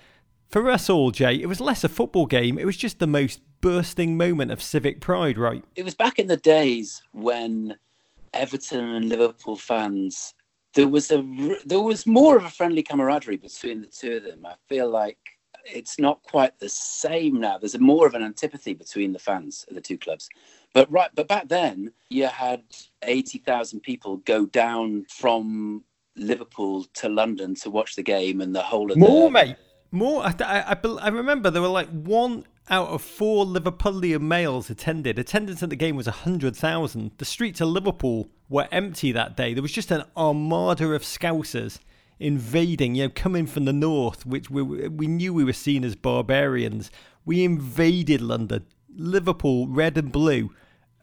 For 0.49 0.69
us 0.69 0.89
all, 0.89 1.11
Jay, 1.11 1.35
it 1.35 1.47
was 1.47 1.59
less 1.59 1.83
a 1.83 1.89
football 1.89 2.25
game. 2.25 2.57
It 2.57 2.65
was 2.65 2.77
just 2.77 2.99
the 2.99 3.07
most 3.07 3.41
bursting 3.59 4.15
moment 4.15 4.51
of 4.51 4.61
civic 4.61 5.01
pride, 5.01 5.37
right? 5.37 5.63
It 5.75 5.83
was 5.83 5.95
back 5.95 6.19
in 6.19 6.27
the 6.27 6.37
days 6.37 7.01
when 7.11 7.75
Everton 8.33 8.95
and 8.95 9.09
Liverpool 9.09 9.55
fans 9.55 10.33
there 10.73 10.87
was 10.87 11.11
a 11.11 11.23
there 11.65 11.81
was 11.81 12.05
more 12.05 12.37
of 12.37 12.45
a 12.45 12.49
friendly 12.49 12.83
camaraderie 12.83 13.37
between 13.37 13.81
the 13.81 13.87
two 13.87 14.17
of 14.17 14.23
them. 14.23 14.45
I 14.45 14.53
feel 14.69 14.89
like 14.89 15.17
it's 15.65 15.99
not 15.99 16.21
quite 16.23 16.57
the 16.59 16.69
same 16.69 17.39
now. 17.39 17.57
There's 17.57 17.75
a 17.75 17.79
more 17.79 18.05
of 18.05 18.13
an 18.13 18.23
antipathy 18.23 18.73
between 18.73 19.11
the 19.11 19.19
fans 19.19 19.65
of 19.67 19.75
the 19.75 19.81
two 19.81 19.97
clubs. 19.97 20.29
But 20.73 20.89
right, 20.91 21.09
but 21.15 21.27
back 21.27 21.47
then 21.47 21.91
you 22.09 22.27
had 22.27 22.63
eighty 23.03 23.39
thousand 23.39 23.81
people 23.81 24.17
go 24.17 24.45
down 24.45 25.05
from 25.09 25.83
Liverpool 26.15 26.85
to 26.95 27.09
London 27.09 27.55
to 27.55 27.69
watch 27.69 27.95
the 27.95 28.03
game, 28.03 28.41
and 28.41 28.55
the 28.55 28.61
whole 28.61 28.91
of 28.91 28.97
more, 28.97 29.29
the, 29.29 29.31
mate. 29.31 29.55
More. 29.91 30.23
I, 30.23 30.33
I, 30.39 30.77
I 31.01 31.07
remember 31.09 31.49
there 31.49 31.61
were 31.61 31.67
like 31.67 31.89
one 31.89 32.45
out 32.69 32.89
of 32.89 33.01
four 33.01 33.45
Liverpudlian 33.45 34.21
males 34.21 34.69
attended. 34.69 35.17
Attendance 35.17 35.63
at 35.63 35.69
the 35.69 35.75
game 35.75 35.95
was 35.95 36.07
100,000. 36.07 37.11
The 37.17 37.25
streets 37.25 37.61
of 37.61 37.69
Liverpool 37.69 38.29
were 38.49 38.67
empty 38.71 39.11
that 39.11 39.37
day. 39.37 39.53
There 39.53 39.61
was 39.61 39.71
just 39.71 39.91
an 39.91 40.03
armada 40.15 40.91
of 40.91 41.03
scousers 41.03 41.79
invading, 42.19 42.95
you 42.95 43.03
know, 43.03 43.11
coming 43.13 43.45
from 43.45 43.65
the 43.65 43.73
north, 43.73 44.25
which 44.25 44.49
we, 44.49 44.61
we 44.61 45.07
knew 45.07 45.33
we 45.33 45.43
were 45.43 45.53
seen 45.53 45.83
as 45.83 45.95
barbarians. 45.95 46.91
We 47.25 47.43
invaded 47.43 48.21
London. 48.21 48.65
Liverpool, 48.89 49.67
red 49.67 49.97
and 49.97 50.11
blue, 50.11 50.51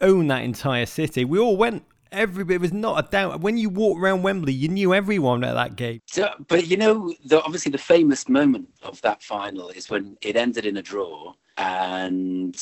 own 0.01 0.27
that 0.27 0.43
entire 0.43 0.87
city. 0.87 1.25
We 1.25 1.39
all 1.39 1.57
went 1.57 1.85
everybody 2.15 2.59
was 2.59 2.73
not 2.73 3.05
a 3.05 3.11
doubt. 3.11 3.41
When 3.41 3.57
you 3.59 3.69
walked 3.69 4.01
around 4.01 4.23
Wembley, 4.23 4.53
you 4.53 4.69
knew 4.69 4.95
everyone 4.95 5.45
at 5.45 5.55
that 5.55 5.77
game. 5.77 6.01
So, 6.07 6.31
but 6.49 6.67
you 6.67 6.77
know, 6.77 7.15
the, 7.25 7.43
obviously 7.43 7.73
the 7.73 7.79
famous 7.79 8.29
moment 8.29 8.69
of 8.83 9.01
that 9.03 9.23
final 9.23 9.69
is 9.71 9.91
when 9.91 10.17
it 10.23 10.37
ended 10.37 10.67
in 10.67 10.77
a 10.77 10.83
draw 10.83 11.35
and 11.57 12.57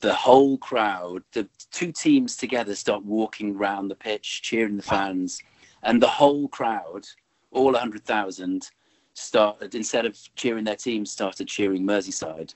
the 0.00 0.14
whole 0.14 0.58
crowd, 0.58 1.22
the 1.32 1.48
two 1.70 1.92
teams 1.92 2.36
together, 2.36 2.74
start 2.74 3.04
walking 3.04 3.56
around 3.56 3.88
the 3.88 3.94
pitch, 3.94 4.42
cheering 4.42 4.76
the 4.76 4.82
fans, 4.82 5.40
and 5.82 6.02
the 6.02 6.08
whole 6.08 6.48
crowd, 6.48 7.06
all 7.52 7.72
100,000, 7.72 8.70
started 9.14 9.74
instead 9.74 10.04
of 10.04 10.18
cheering 10.34 10.64
their 10.64 10.76
team, 10.76 11.06
started 11.06 11.48
cheering 11.48 11.86
Merseyside, 11.86 12.54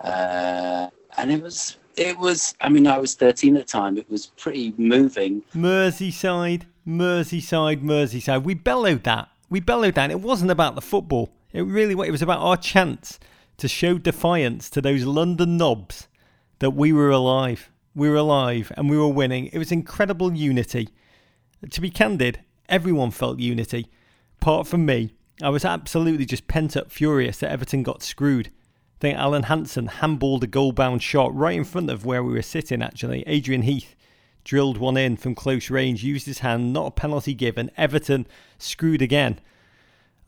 uh, 0.00 0.88
and 1.16 1.32
it 1.32 1.42
was 1.42 1.78
it 1.96 2.18
was. 2.18 2.54
I 2.60 2.68
mean, 2.68 2.86
I 2.86 2.98
was 2.98 3.14
13 3.14 3.56
at 3.56 3.66
the 3.66 3.70
time. 3.70 3.98
It 3.98 4.10
was 4.10 4.26
pretty 4.26 4.74
moving. 4.76 5.42
Merseyside, 5.54 6.62
Merseyside, 6.86 7.82
Merseyside. 7.82 8.44
We 8.44 8.54
bellowed 8.54 9.04
that. 9.04 9.28
We 9.50 9.60
bellowed 9.60 9.94
that. 9.94 10.10
It 10.10 10.20
wasn't 10.20 10.50
about 10.50 10.74
the 10.74 10.80
football. 10.80 11.30
It 11.52 11.62
really 11.62 11.92
it 12.06 12.10
was 12.10 12.22
about 12.22 12.40
our 12.40 12.56
chance 12.56 13.20
to 13.58 13.68
show 13.68 13.98
defiance 13.98 14.70
to 14.70 14.80
those 14.80 15.04
London 15.04 15.56
knobs 15.56 16.08
that 16.60 16.70
we 16.70 16.92
were 16.92 17.10
alive. 17.10 17.70
We 17.94 18.08
were 18.08 18.16
alive 18.16 18.72
and 18.76 18.88
we 18.88 18.96
were 18.96 19.08
winning. 19.08 19.46
It 19.52 19.58
was 19.58 19.70
incredible 19.70 20.32
unity. 20.32 20.88
To 21.70 21.80
be 21.80 21.90
candid, 21.90 22.40
everyone 22.68 23.10
felt 23.10 23.38
unity, 23.38 23.88
apart 24.40 24.66
from 24.66 24.86
me. 24.86 25.14
I 25.42 25.50
was 25.50 25.64
absolutely 25.64 26.24
just 26.24 26.48
pent 26.48 26.76
up 26.76 26.90
furious 26.90 27.38
that 27.38 27.50
Everton 27.50 27.82
got 27.82 28.02
screwed 28.02 28.50
think 29.02 29.18
Alan 29.18 29.42
Hansen 29.42 29.88
handballed 29.88 30.44
a 30.44 30.46
goal 30.46 30.70
bound 30.70 31.02
shot 31.02 31.34
right 31.34 31.56
in 31.56 31.64
front 31.64 31.90
of 31.90 32.06
where 32.06 32.22
we 32.22 32.34
were 32.34 32.40
sitting, 32.40 32.80
actually. 32.80 33.24
Adrian 33.26 33.62
Heath 33.62 33.96
drilled 34.44 34.78
one 34.78 34.96
in 34.96 35.16
from 35.16 35.34
close 35.34 35.70
range, 35.70 36.04
used 36.04 36.26
his 36.26 36.38
hand, 36.38 36.72
not 36.72 36.86
a 36.86 36.90
penalty 36.92 37.34
given. 37.34 37.72
Everton 37.76 38.28
screwed 38.58 39.02
again. 39.02 39.40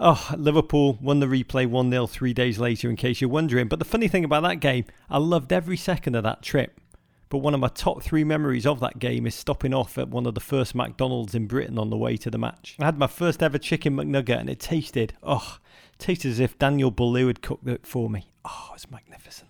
Oh, 0.00 0.28
Liverpool 0.37 0.99
won 1.00 1.21
the 1.21 1.26
replay 1.26 1.69
1 1.69 1.88
0 1.88 2.09
three 2.09 2.35
days 2.35 2.59
later, 2.59 2.90
in 2.90 2.97
case 2.97 3.21
you're 3.21 3.31
wondering. 3.31 3.69
But 3.69 3.78
the 3.78 3.85
funny 3.85 4.09
thing 4.09 4.25
about 4.25 4.43
that 4.43 4.59
game, 4.59 4.87
I 5.09 5.19
loved 5.19 5.52
every 5.52 5.76
second 5.76 6.16
of 6.16 6.25
that 6.25 6.43
trip. 6.43 6.81
But 7.28 7.38
one 7.38 7.54
of 7.54 7.61
my 7.61 7.69
top 7.69 8.02
three 8.02 8.25
memories 8.25 8.66
of 8.66 8.81
that 8.81 8.99
game 8.99 9.26
is 9.26 9.35
stopping 9.35 9.75
off 9.75 9.99
at 9.99 10.09
one 10.09 10.26
of 10.26 10.35
the 10.35 10.40
first 10.40 10.75
McDonald's 10.75 11.35
in 11.35 11.47
Britain 11.47 11.78
on 11.78 11.90
the 11.90 11.97
way 11.97 12.16
to 12.19 12.31
the 12.31 12.38
match. 12.38 12.76
I 12.78 12.85
had 12.85 12.99
my 12.99 13.07
first 13.07 13.43
ever 13.43 13.59
chicken 13.59 13.97
McNugget 13.97 14.40
and 14.40 14.50
it 14.50 14.61
tasted, 14.61 15.14
oh, 15.23 15.59
tasted 15.99 16.31
as 16.31 16.40
if 16.40 16.59
Daniel 16.59 16.93
Boulud 16.93 17.26
had 17.26 17.43
cooked 17.43 17.66
it 17.66 17.87
for 17.87 18.11
me. 18.11 18.31
Oh, 18.45 18.71
it's 18.75 18.90
magnificent. 18.90 19.49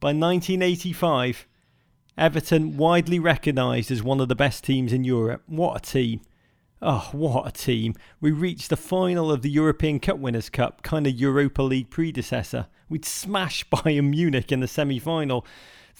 By 0.00 0.08
1985, 0.08 1.46
Everton 2.16 2.76
widely 2.76 3.18
recognised 3.18 3.90
as 3.90 4.02
one 4.02 4.20
of 4.20 4.28
the 4.28 4.34
best 4.34 4.64
teams 4.64 4.92
in 4.92 5.04
Europe. 5.04 5.42
What 5.46 5.76
a 5.76 5.90
team! 5.90 6.20
Oh, 6.82 7.10
what 7.12 7.46
a 7.46 7.50
team. 7.50 7.94
We 8.22 8.30
reached 8.30 8.70
the 8.70 8.76
final 8.76 9.30
of 9.30 9.42
the 9.42 9.50
European 9.50 10.00
Cup 10.00 10.18
Winners' 10.18 10.48
Cup, 10.48 10.82
kind 10.82 11.06
of 11.06 11.12
Europa 11.14 11.62
League 11.62 11.90
predecessor. 11.90 12.68
We'd 12.88 13.04
smashed 13.04 13.70
Bayern 13.70 14.10
Munich 14.10 14.50
in 14.50 14.60
the 14.60 14.68
semi 14.68 14.98
final, 14.98 15.44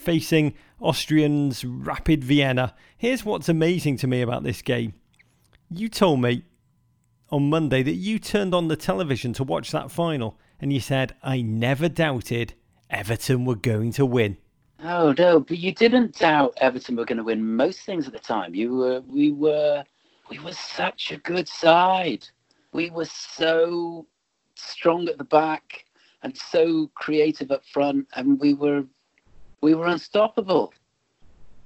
facing 0.00 0.54
Austrians 0.80 1.64
Rapid 1.64 2.24
Vienna. 2.24 2.74
Here's 2.96 3.24
what's 3.24 3.48
amazing 3.48 3.98
to 3.98 4.06
me 4.06 4.22
about 4.22 4.42
this 4.42 4.62
game. 4.62 4.94
You 5.70 5.88
told 5.88 6.20
me 6.20 6.44
on 7.30 7.50
Monday 7.50 7.82
that 7.82 7.94
you 7.94 8.18
turned 8.18 8.54
on 8.54 8.68
the 8.68 8.76
television 8.76 9.32
to 9.34 9.44
watch 9.44 9.70
that 9.70 9.90
final 9.90 10.38
and 10.60 10.72
you 10.72 10.80
said, 10.80 11.14
I 11.22 11.42
never 11.42 11.88
doubted 11.88 12.54
Everton 12.88 13.44
were 13.44 13.54
going 13.54 13.92
to 13.92 14.04
win. 14.04 14.36
Oh 14.82 15.14
no, 15.16 15.40
but 15.40 15.58
you 15.58 15.72
didn't 15.72 16.18
doubt 16.18 16.54
Everton 16.56 16.96
were 16.96 17.04
going 17.04 17.18
to 17.18 17.24
win 17.24 17.56
most 17.56 17.80
things 17.80 18.06
at 18.06 18.12
the 18.12 18.18
time. 18.18 18.54
You 18.54 18.74
were, 18.74 19.00
we 19.02 19.30
were, 19.30 19.84
we 20.30 20.38
were 20.38 20.52
such 20.52 21.12
a 21.12 21.18
good 21.18 21.46
side. 21.46 22.26
We 22.72 22.90
were 22.90 23.04
so 23.04 24.06
strong 24.54 25.08
at 25.08 25.18
the 25.18 25.24
back 25.24 25.84
and 26.22 26.36
so 26.36 26.90
creative 26.94 27.50
up 27.50 27.64
front, 27.64 28.06
and 28.14 28.40
we 28.40 28.54
were, 28.54 28.84
we 29.60 29.74
were 29.74 29.86
unstoppable. 29.86 30.72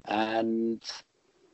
And 0.05 0.83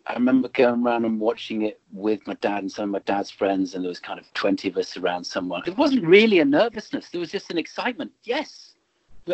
I 0.07 0.13
remember 0.13 0.49
going 0.49 0.85
around 0.85 1.05
and 1.05 1.19
watching 1.19 1.61
it 1.61 1.79
with 1.91 2.25
my 2.27 2.33
dad 2.35 2.59
and 2.59 2.71
some 2.71 2.85
of 2.85 2.89
my 2.89 2.99
dad's 2.99 3.31
friends, 3.31 3.75
and 3.75 3.83
there 3.83 3.89
was 3.89 3.99
kind 3.99 4.19
of 4.19 4.31
20 4.33 4.69
of 4.69 4.77
us 4.77 4.97
around 4.97 5.23
someone. 5.23 5.63
It 5.65 5.77
wasn't 5.77 6.05
really 6.05 6.39
a 6.39 6.45
nervousness, 6.45 7.09
there 7.09 7.21
was 7.21 7.31
just 7.31 7.51
an 7.51 7.57
excitement. 7.57 8.11
Yes, 8.23 8.75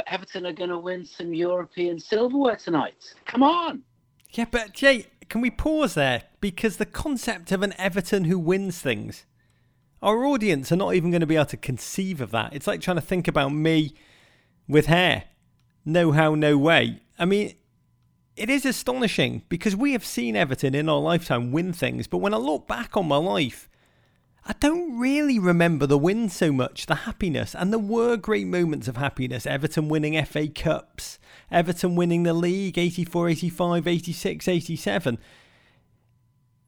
Everton 0.05 0.45
are 0.45 0.53
going 0.53 0.69
to 0.69 0.77
win 0.77 1.05
some 1.05 1.33
European 1.33 1.99
silverware 1.99 2.57
tonight. 2.57 3.13
Come 3.25 3.41
on. 3.41 3.83
Yeah, 4.31 4.45
but 4.51 4.73
Jay, 4.73 5.07
can 5.29 5.41
we 5.41 5.49
pause 5.49 5.93
there? 5.93 6.23
Because 6.41 6.77
the 6.77 6.85
concept 6.85 7.51
of 7.51 7.63
an 7.63 7.73
Everton 7.77 8.25
who 8.25 8.37
wins 8.37 8.79
things, 8.79 9.25
our 10.01 10.25
audience 10.25 10.71
are 10.71 10.75
not 10.75 10.93
even 10.93 11.09
going 11.09 11.21
to 11.21 11.27
be 11.27 11.35
able 11.35 11.45
to 11.45 11.57
conceive 11.57 12.21
of 12.21 12.31
that. 12.31 12.53
It's 12.53 12.67
like 12.67 12.81
trying 12.81 12.97
to 12.97 13.01
think 13.01 13.27
about 13.27 13.49
me 13.49 13.93
with 14.67 14.87
hair. 14.87 15.23
No 15.87 16.11
how, 16.11 16.35
no 16.35 16.57
way. 16.57 16.99
I 17.17 17.23
mean, 17.23 17.53
it 18.35 18.49
is 18.49 18.65
astonishing 18.65 19.43
because 19.47 19.73
we 19.73 19.93
have 19.93 20.03
seen 20.03 20.35
Everton 20.35 20.75
in 20.75 20.89
our 20.89 20.99
lifetime 20.99 21.53
win 21.53 21.71
things, 21.71 22.07
but 22.07 22.17
when 22.17 22.33
I 22.33 22.37
look 22.37 22.67
back 22.67 22.97
on 22.97 23.07
my 23.07 23.15
life, 23.15 23.69
I 24.45 24.53
don't 24.59 24.99
really 24.99 25.39
remember 25.39 25.87
the 25.87 25.97
win 25.97 26.27
so 26.27 26.51
much, 26.51 26.87
the 26.87 26.95
happiness. 26.95 27.55
And 27.55 27.71
there 27.71 27.79
were 27.79 28.17
great 28.17 28.47
moments 28.47 28.89
of 28.89 28.97
happiness. 28.97 29.47
Everton 29.47 29.87
winning 29.87 30.21
FA 30.25 30.49
Cups, 30.49 31.19
Everton 31.49 31.95
winning 31.95 32.23
the 32.23 32.33
league 32.33 32.77
84, 32.77 33.29
85, 33.29 33.87
86, 33.87 34.47
87. 34.49 35.17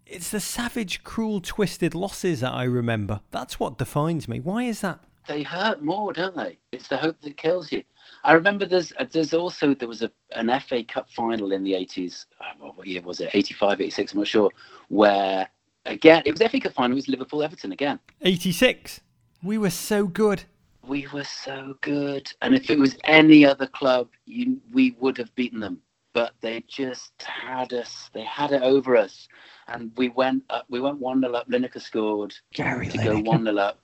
It's 0.05 0.31
the 0.31 0.39
savage, 0.39 1.03
cruel, 1.03 1.41
twisted 1.41 1.93
losses 1.93 2.39
that 2.39 2.53
I 2.53 2.63
remember. 2.63 3.19
That's 3.31 3.59
what 3.59 3.77
defines 3.77 4.29
me. 4.29 4.39
Why 4.39 4.63
is 4.63 4.79
that? 4.79 5.01
They 5.27 5.43
hurt 5.43 5.83
more, 5.83 6.13
don't 6.13 6.37
they? 6.37 6.57
It's 6.71 6.87
the 6.87 6.95
hope 6.95 7.19
that 7.21 7.35
kills 7.35 7.69
you. 7.73 7.83
I 8.23 8.33
remember 8.33 8.65
there's 8.65 8.91
there's 9.11 9.33
also 9.33 9.73
there 9.73 9.87
was 9.87 10.01
a 10.01 10.11
an 10.35 10.51
FA 10.61 10.83
Cup 10.83 11.09
final 11.09 11.51
in 11.51 11.63
the 11.63 11.73
80s. 11.73 12.25
Uh, 12.39 12.67
what 12.73 12.85
year 12.87 13.01
was 13.01 13.21
it? 13.21 13.29
85, 13.33 13.81
86. 13.81 14.13
I'm 14.13 14.19
not 14.19 14.27
sure. 14.27 14.51
Where 14.89 15.47
again 15.85 16.23
it 16.25 16.31
was 16.31 16.41
FA 16.41 16.59
Cup 16.59 16.73
final. 16.73 16.91
It 16.91 16.95
was 16.95 17.07
Liverpool 17.07 17.43
Everton 17.43 17.71
again. 17.71 17.99
86. 18.21 19.01
We 19.43 19.57
were 19.57 19.69
so 19.69 20.05
good. 20.05 20.43
We 20.85 21.07
were 21.13 21.23
so 21.23 21.77
good, 21.81 22.31
and 22.41 22.55
if 22.55 22.69
it 22.69 22.79
was 22.79 22.97
any 23.03 23.45
other 23.45 23.67
club, 23.67 24.09
you, 24.25 24.59
we 24.73 24.95
would 24.99 25.17
have 25.17 25.33
beaten 25.35 25.59
them. 25.59 25.81
But 26.13 26.33
they 26.41 26.63
just 26.67 27.11
had 27.21 27.73
us. 27.73 28.09
They 28.13 28.23
had 28.23 28.51
it 28.51 28.63
over 28.63 28.97
us, 28.97 29.27
and 29.67 29.91
we 29.97 30.09
went 30.09 30.43
up. 30.49 30.65
We 30.69 30.79
went 30.79 30.97
one 30.99 31.21
0 31.21 31.33
up. 31.33 31.47
Lineker 31.47 31.81
scored 31.81 32.33
Gary 32.53 32.87
to 32.87 32.97
Lineker. 32.97 33.03
go 33.03 33.19
one 33.19 33.43
0 33.43 33.57
up, 33.57 33.79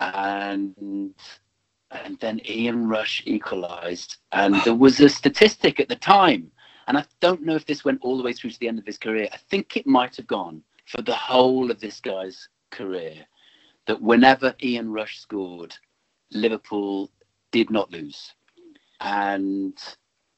and 0.00 1.14
and 1.90 2.18
then 2.18 2.40
Ian 2.48 2.88
Rush 2.88 3.22
equalised. 3.26 4.16
And 4.32 4.56
there 4.64 4.74
was 4.74 5.00
a 5.00 5.08
statistic 5.08 5.80
at 5.80 5.88
the 5.88 5.96
time, 5.96 6.50
and 6.88 6.98
I 6.98 7.04
don't 7.20 7.42
know 7.42 7.54
if 7.54 7.66
this 7.66 7.84
went 7.84 8.00
all 8.02 8.16
the 8.16 8.24
way 8.24 8.32
through 8.32 8.50
to 8.50 8.58
the 8.58 8.68
end 8.68 8.78
of 8.78 8.86
his 8.86 8.98
career. 8.98 9.28
I 9.32 9.38
think 9.50 9.76
it 9.76 9.86
might 9.86 10.16
have 10.16 10.26
gone 10.26 10.62
for 10.86 11.02
the 11.02 11.14
whole 11.14 11.70
of 11.70 11.80
this 11.80 12.00
guy's 12.00 12.48
career 12.70 13.26
that 13.86 14.00
whenever 14.00 14.54
Ian 14.62 14.92
Rush 14.92 15.20
scored, 15.20 15.76
Liverpool 16.32 17.10
did 17.52 17.70
not 17.70 17.90
lose. 17.90 18.34
And 19.00 19.78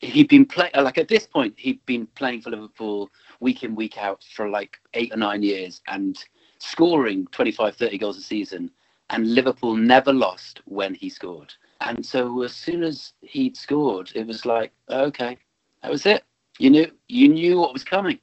he'd 0.00 0.28
been 0.28 0.46
playing, 0.46 0.72
uh, 0.74 0.82
like 0.82 0.98
at 0.98 1.08
this 1.08 1.26
point, 1.26 1.54
he'd 1.56 1.84
been 1.86 2.06
playing 2.08 2.42
for 2.42 2.50
Liverpool 2.50 3.10
week 3.40 3.62
in, 3.62 3.74
week 3.74 3.98
out 3.98 4.22
for 4.34 4.48
like 4.48 4.78
eight 4.94 5.12
or 5.12 5.16
nine 5.16 5.42
years 5.42 5.80
and 5.88 6.22
scoring 6.58 7.26
25, 7.32 7.76
30 7.76 7.98
goals 7.98 8.18
a 8.18 8.22
season. 8.22 8.70
And 9.10 9.34
Liverpool 9.34 9.74
never 9.74 10.12
lost 10.12 10.60
when 10.66 10.94
he 10.94 11.08
scored. 11.08 11.54
And 11.80 12.04
so 12.04 12.42
as 12.42 12.54
soon 12.54 12.82
as 12.82 13.14
he'd 13.22 13.56
scored, 13.56 14.12
it 14.14 14.26
was 14.26 14.44
like, 14.44 14.72
okay, 14.90 15.38
that 15.82 15.90
was 15.90 16.04
it. 16.06 16.24
You 16.58 16.70
knew, 16.70 16.90
you 17.06 17.28
knew 17.28 17.58
what 17.58 17.72
was 17.72 17.84
coming. 17.84 18.18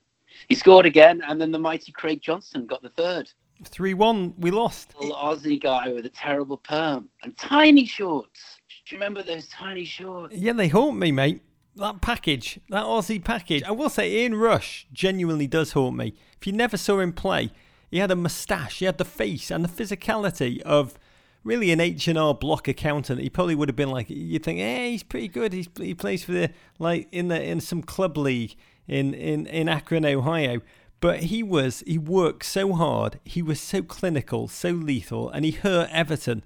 He 0.49 0.55
scored 0.55 0.85
again, 0.85 1.21
and 1.27 1.39
then 1.39 1.51
the 1.51 1.59
mighty 1.59 1.91
Craig 1.91 2.21
Johnston 2.21 2.67
got 2.67 2.81
the 2.81 2.89
third. 2.89 3.31
3 3.63 3.93
1, 3.93 4.33
we 4.37 4.51
lost. 4.51 4.93
Little 4.99 5.15
Aussie 5.15 5.61
guy 5.61 5.91
with 5.93 6.05
a 6.05 6.09
terrible 6.09 6.57
perm 6.57 7.09
and 7.23 7.35
tiny 7.37 7.85
shorts. 7.85 8.59
Do 8.85 8.95
you 8.95 8.99
remember 8.99 9.23
those 9.23 9.47
tiny 9.47 9.85
shorts? 9.85 10.35
Yeah, 10.35 10.53
they 10.53 10.67
haunt 10.67 10.97
me, 10.97 11.11
mate. 11.11 11.41
That 11.77 12.01
package, 12.01 12.59
that 12.69 12.83
Aussie 12.83 13.23
package. 13.23 13.63
I 13.63 13.71
will 13.71 13.89
say, 13.89 14.11
Ian 14.11 14.35
Rush 14.35 14.87
genuinely 14.93 15.47
does 15.47 15.71
haunt 15.71 15.95
me. 15.95 16.13
If 16.39 16.47
you 16.47 16.53
never 16.53 16.77
saw 16.77 16.99
him 16.99 17.13
play, 17.13 17.51
he 17.95 17.99
had 17.99 18.11
a 18.11 18.15
moustache, 18.15 18.79
he 18.79 18.85
had 18.85 18.97
the 18.97 19.05
face 19.05 19.49
and 19.49 19.63
the 19.63 19.69
physicality 19.69 20.59
of 20.63 20.99
really 21.45 21.71
an 21.71 21.79
H 21.79 22.09
and 22.09 22.17
R 22.17 22.33
block 22.33 22.67
accountant. 22.67 23.21
He 23.21 23.29
probably 23.29 23.55
would 23.55 23.69
have 23.69 23.75
been 23.77 23.89
like 23.89 24.09
you'd 24.09 24.43
think, 24.43 24.59
hey, 24.59 24.91
he's 24.91 25.03
pretty 25.03 25.29
good. 25.29 25.53
He's, 25.53 25.69
he 25.77 25.93
plays 25.93 26.25
for 26.25 26.33
the 26.33 26.49
like 26.77 27.07
in 27.13 27.29
the 27.29 27.41
in 27.41 27.61
some 27.61 27.81
club 27.81 28.17
league 28.17 28.55
in 28.85 29.13
in 29.13 29.47
in 29.47 29.69
Akron, 29.69 30.05
Ohio. 30.05 30.59
But 30.99 31.23
he 31.23 31.41
was 31.41 31.85
he 31.87 31.97
worked 31.97 32.45
so 32.45 32.73
hard. 32.73 33.21
He 33.23 33.41
was 33.41 33.61
so 33.61 33.81
clinical, 33.81 34.49
so 34.49 34.71
lethal, 34.71 35.29
and 35.29 35.45
he 35.45 35.51
hurt 35.51 35.89
Everton 35.89 36.43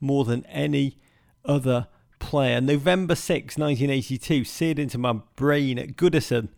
more 0.00 0.24
than 0.24 0.46
any 0.46 0.96
other 1.44 1.88
player. 2.18 2.62
November 2.62 3.14
6, 3.14 3.58
1982, 3.58 4.44
seared 4.44 4.78
into 4.78 4.96
my 4.96 5.20
brain 5.36 5.78
at 5.78 5.96
Goodison. 5.96 6.48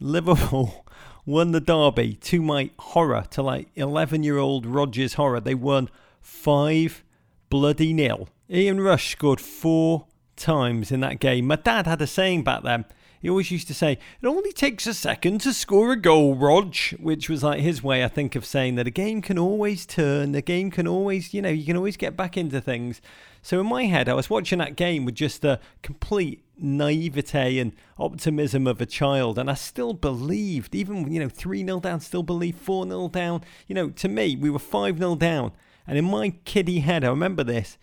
Liverpool 0.00 0.84
won 1.28 1.52
the 1.52 1.60
derby 1.60 2.14
to 2.14 2.40
my 2.40 2.70
horror, 2.78 3.22
to 3.30 3.42
like 3.42 3.68
11 3.74 4.22
year 4.22 4.38
old 4.38 4.64
Roger's 4.64 5.14
horror. 5.14 5.40
They 5.40 5.54
won 5.54 5.90
5 6.22 7.04
bloody 7.50 7.92
nil. 7.92 8.30
Ian 8.50 8.80
Rush 8.80 9.12
scored 9.12 9.40
four 9.40 10.06
times 10.36 10.90
in 10.90 11.00
that 11.00 11.20
game. 11.20 11.46
My 11.46 11.56
dad 11.56 11.86
had 11.86 12.00
a 12.00 12.06
saying 12.06 12.44
back 12.44 12.62
then. 12.62 12.86
He 13.20 13.28
always 13.28 13.50
used 13.50 13.66
to 13.66 13.74
say, 13.74 13.98
It 14.22 14.26
only 14.26 14.52
takes 14.52 14.86
a 14.86 14.94
second 14.94 15.42
to 15.42 15.52
score 15.52 15.92
a 15.92 15.96
goal, 16.00 16.34
Rog, 16.34 16.74
which 16.98 17.28
was 17.28 17.42
like 17.42 17.60
his 17.60 17.82
way, 17.82 18.02
I 18.02 18.08
think, 18.08 18.34
of 18.34 18.46
saying 18.46 18.76
that 18.76 18.86
a 18.86 18.90
game 18.90 19.20
can 19.20 19.38
always 19.38 19.84
turn, 19.84 20.32
the 20.32 20.40
game 20.40 20.70
can 20.70 20.88
always, 20.88 21.34
you 21.34 21.42
know, 21.42 21.50
you 21.50 21.66
can 21.66 21.76
always 21.76 21.98
get 21.98 22.16
back 22.16 22.38
into 22.38 22.60
things. 22.60 23.02
So 23.42 23.60
in 23.60 23.66
my 23.66 23.84
head, 23.84 24.08
I 24.08 24.14
was 24.14 24.30
watching 24.30 24.60
that 24.60 24.76
game 24.76 25.04
with 25.04 25.16
just 25.16 25.42
the 25.42 25.60
complete 25.82 26.42
naivete 26.60 27.58
and 27.58 27.72
optimism 27.98 28.66
of 28.66 28.80
a 28.80 28.86
child, 28.86 29.38
and 29.38 29.50
I 29.50 29.54
still 29.54 29.92
believed, 29.94 30.74
even, 30.74 31.12
you 31.12 31.20
know, 31.20 31.28
3 31.28 31.64
0 31.64 31.80
down, 31.80 32.00
still 32.00 32.22
believed 32.22 32.58
4 32.58 32.86
0 32.86 33.08
down. 33.08 33.42
You 33.66 33.74
know, 33.74 33.90
to 33.90 34.08
me, 34.08 34.36
we 34.36 34.50
were 34.50 34.58
5 34.58 34.98
0 34.98 35.16
down. 35.16 35.52
And 35.86 35.96
in 35.96 36.04
my 36.04 36.30
kiddie 36.44 36.80
head, 36.80 37.04
I 37.04 37.08
remember 37.08 37.42
this 37.42 37.78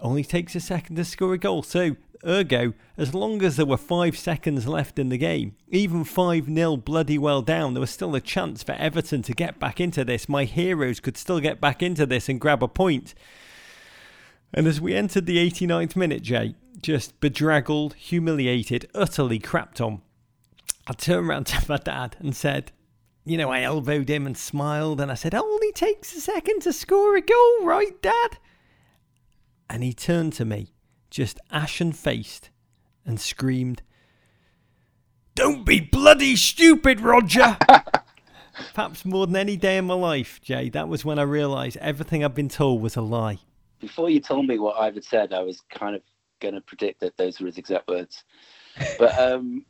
only 0.00 0.24
takes 0.24 0.54
a 0.54 0.60
second 0.60 0.96
to 0.96 1.04
score 1.04 1.34
a 1.34 1.38
goal. 1.38 1.62
So, 1.62 1.96
ergo, 2.26 2.74
as 2.96 3.14
long 3.14 3.42
as 3.42 3.56
there 3.56 3.66
were 3.66 3.76
five 3.76 4.16
seconds 4.16 4.66
left 4.66 4.98
in 4.98 5.08
the 5.08 5.18
game, 5.18 5.56
even 5.68 6.04
5 6.04 6.46
0 6.46 6.76
bloody 6.78 7.18
well 7.18 7.42
down, 7.42 7.74
there 7.74 7.80
was 7.80 7.90
still 7.90 8.14
a 8.14 8.20
chance 8.20 8.62
for 8.62 8.72
Everton 8.72 9.22
to 9.22 9.32
get 9.32 9.58
back 9.58 9.80
into 9.80 10.04
this. 10.04 10.28
My 10.28 10.44
heroes 10.44 11.00
could 11.00 11.16
still 11.16 11.40
get 11.40 11.60
back 11.60 11.82
into 11.82 12.06
this 12.06 12.28
and 12.28 12.40
grab 12.40 12.62
a 12.62 12.68
point. 12.68 13.14
And 14.52 14.66
as 14.66 14.80
we 14.80 14.94
entered 14.94 15.26
the 15.26 15.38
89th 15.50 15.96
minute, 15.96 16.22
Jay, 16.22 16.54
just 16.86 17.18
bedraggled, 17.18 17.94
humiliated, 17.94 18.88
utterly 18.94 19.40
crapped 19.40 19.80
on, 19.80 20.00
I 20.86 20.92
turned 20.92 21.28
around 21.28 21.48
to 21.48 21.64
my 21.68 21.78
dad 21.78 22.14
and 22.20 22.34
said, 22.36 22.70
you 23.24 23.36
know, 23.36 23.50
I 23.50 23.62
elbowed 23.62 24.08
him 24.08 24.24
and 24.24 24.38
smiled 24.38 25.00
and 25.00 25.10
I 25.10 25.14
said, 25.14 25.34
only 25.34 25.72
takes 25.72 26.14
a 26.14 26.20
second 26.20 26.62
to 26.62 26.72
score 26.72 27.16
a 27.16 27.20
goal, 27.20 27.64
right, 27.64 28.00
Dad? 28.00 28.38
And 29.68 29.82
he 29.82 29.92
turned 29.92 30.34
to 30.34 30.44
me, 30.44 30.74
just 31.10 31.40
ashen 31.50 31.90
faced, 31.90 32.50
and 33.04 33.18
screamed, 33.18 33.82
Don't 35.34 35.66
be 35.66 35.80
bloody 35.80 36.36
stupid, 36.36 37.00
Roger! 37.00 37.58
Perhaps 38.74 39.04
more 39.04 39.26
than 39.26 39.34
any 39.34 39.56
day 39.56 39.76
in 39.76 39.86
my 39.86 39.94
life, 39.94 40.40
Jay, 40.40 40.68
that 40.68 40.86
was 40.86 41.04
when 41.04 41.18
I 41.18 41.22
realised 41.22 41.78
everything 41.78 42.24
I'd 42.24 42.36
been 42.36 42.48
told 42.48 42.80
was 42.80 42.94
a 42.94 43.02
lie. 43.02 43.40
Before 43.80 44.08
you 44.08 44.20
told 44.20 44.46
me 44.46 44.60
what 44.60 44.78
Ivan 44.78 45.02
said, 45.02 45.32
I 45.32 45.42
was 45.42 45.62
kind 45.68 45.96
of 45.96 46.02
going 46.40 46.54
to 46.54 46.60
predict 46.60 47.00
that 47.00 47.16
those 47.16 47.40
were 47.40 47.46
his 47.46 47.58
exact 47.58 47.88
words. 47.88 48.24
But 48.98 49.18
um, 49.18 49.64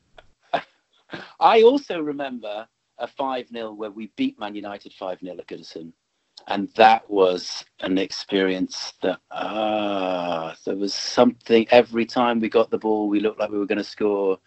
I 1.40 1.62
also 1.62 2.00
remember 2.00 2.66
a 2.98 3.06
5 3.06 3.48
0 3.48 3.72
where 3.72 3.90
we 3.90 4.10
beat 4.16 4.38
Man 4.38 4.54
United 4.54 4.92
5 4.92 5.20
0 5.20 5.36
at 5.38 5.46
Goodison. 5.46 5.92
And 6.48 6.68
that 6.76 7.08
was 7.10 7.64
an 7.80 7.98
experience 7.98 8.92
that 9.02 9.18
uh, 9.30 10.54
there 10.64 10.76
was 10.76 10.94
something 10.94 11.66
every 11.70 12.06
time 12.06 12.38
we 12.38 12.48
got 12.48 12.70
the 12.70 12.78
ball, 12.78 13.08
we 13.08 13.20
looked 13.20 13.40
like 13.40 13.50
we 13.50 13.58
were 13.58 13.66
going 13.66 13.78
to 13.78 13.84
score. 13.84 14.38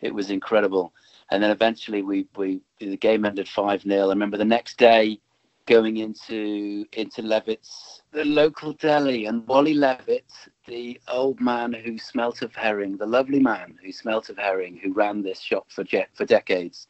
It 0.00 0.14
was 0.14 0.30
incredible. 0.30 0.94
And 1.30 1.42
then 1.42 1.50
eventually 1.50 2.02
we, 2.02 2.26
we 2.36 2.62
the 2.78 2.96
game 2.96 3.24
ended 3.24 3.48
5 3.48 3.82
0. 3.82 4.06
I 4.06 4.08
remember 4.08 4.36
the 4.36 4.44
next 4.44 4.78
day 4.78 5.20
going 5.66 5.98
into 5.98 6.84
into 6.92 7.22
Levitt's, 7.22 8.02
the 8.12 8.24
local 8.24 8.72
deli, 8.74 9.26
and 9.26 9.46
Wally 9.46 9.74
Levitt, 9.74 10.30
the 10.66 11.00
old 11.08 11.40
man 11.40 11.72
who 11.72 11.98
smelt 11.98 12.42
of 12.42 12.54
herring, 12.54 12.96
the 12.96 13.06
lovely 13.06 13.40
man 13.40 13.78
who 13.84 13.92
smelt 13.92 14.28
of 14.28 14.38
herring, 14.38 14.76
who 14.82 14.92
ran 14.92 15.22
this 15.22 15.40
shop 15.40 15.66
for 15.70 15.84
jet 15.84 16.08
for 16.14 16.24
decades, 16.24 16.86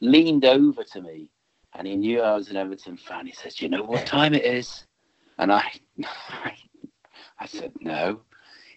leaned 0.00 0.44
over 0.44 0.82
to 0.84 1.00
me 1.02 1.28
and 1.74 1.86
he 1.86 1.96
knew 1.96 2.20
I 2.20 2.34
was 2.34 2.48
an 2.50 2.56
Everton 2.56 2.96
fan. 2.96 3.26
He 3.26 3.32
says, 3.32 3.54
"Do 3.54 3.64
you 3.64 3.70
know 3.70 3.82
what 3.82 4.06
time 4.06 4.34
it 4.34 4.44
is?" 4.44 4.84
And 5.38 5.52
I, 5.52 5.70
I 7.38 7.46
said, 7.46 7.72
"No." 7.80 8.20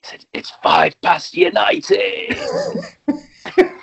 He 0.02 0.08
said, 0.08 0.26
"It's 0.34 0.52
five 0.62 1.00
past 1.02 1.36
United." 1.36 2.38
and, 3.58 3.74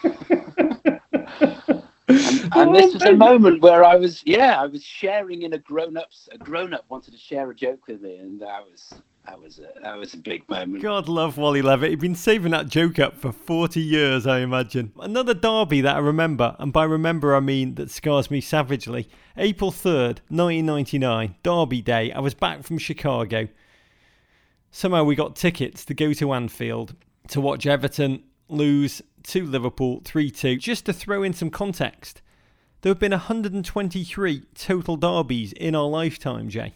and 2.54 2.74
this 2.74 2.94
was 2.94 3.02
a 3.04 3.14
moment 3.14 3.62
where 3.62 3.84
I 3.84 3.96
was, 3.96 4.22
yeah, 4.24 4.60
I 4.60 4.66
was 4.66 4.82
sharing 4.82 5.42
in 5.42 5.54
a 5.54 5.58
grown-up's. 5.58 6.28
A 6.32 6.38
grown-up 6.38 6.84
wanted 6.88 7.12
to 7.12 7.18
share 7.18 7.50
a 7.50 7.54
joke 7.54 7.88
with 7.88 8.00
me, 8.00 8.16
and 8.16 8.42
I 8.42 8.60
was 8.60 8.94
that 9.30 9.40
was 9.40 9.60
a, 9.60 9.68
that 9.82 9.96
was 9.96 10.14
a 10.14 10.16
big 10.16 10.48
moment. 10.48 10.82
God 10.82 11.08
love 11.08 11.36
Wally 11.36 11.62
Levitt. 11.62 11.90
He'd 11.90 12.00
been 12.00 12.16
saving 12.16 12.50
that 12.50 12.66
joke 12.66 12.98
up 12.98 13.16
for 13.16 13.30
40 13.30 13.80
years, 13.80 14.26
I 14.26 14.40
imagine. 14.40 14.92
Another 14.98 15.34
derby 15.34 15.80
that 15.82 15.94
I 15.94 16.00
remember, 16.00 16.56
and 16.58 16.72
by 16.72 16.82
remember 16.82 17.36
I 17.36 17.40
mean 17.40 17.76
that 17.76 17.90
scars 17.92 18.28
me 18.28 18.40
savagely. 18.40 19.08
April 19.36 19.70
3rd, 19.70 20.18
1999, 20.30 21.36
Derby 21.44 21.80
Day. 21.80 22.10
I 22.10 22.18
was 22.18 22.34
back 22.34 22.64
from 22.64 22.78
Chicago. 22.78 23.46
Somehow 24.72 25.04
we 25.04 25.14
got 25.14 25.36
tickets 25.36 25.84
to 25.84 25.94
go 25.94 26.12
to 26.12 26.32
Anfield 26.32 26.96
to 27.28 27.40
watch 27.40 27.66
Everton 27.66 28.24
lose 28.48 29.00
to 29.24 29.46
Liverpool 29.46 30.02
3 30.04 30.30
2. 30.32 30.56
Just 30.56 30.86
to 30.86 30.92
throw 30.92 31.22
in 31.22 31.32
some 31.32 31.50
context, 31.50 32.20
there 32.80 32.90
have 32.90 32.98
been 32.98 33.12
123 33.12 34.42
total 34.56 34.96
derbies 34.96 35.52
in 35.52 35.76
our 35.76 35.86
lifetime, 35.86 36.48
Jay. 36.48 36.74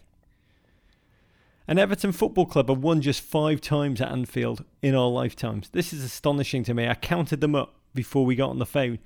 And 1.67 1.79
Everton 1.79 2.13
Football 2.13 2.47
Club 2.47 2.69
have 2.69 2.79
won 2.79 3.01
just 3.01 3.23
five 3.23 3.61
times 3.61 4.01
at 4.01 4.13
Anfield 4.13 4.65
in 4.83 4.95
our 4.95 5.09
lifetimes. 5.09 5.71
This 5.71 5.93
is 5.93 6.05
astonishing 6.05 6.63
to 6.65 6.75
me. 6.75 6.87
I 6.87 6.95
counted 6.95 7.41
them 7.41 7.55
up 7.55 7.77
before 7.95 8.27
we 8.27 8.37
got 8.37 8.51
on 8.51 8.59
the 8.59 8.67
phone. 8.67 8.99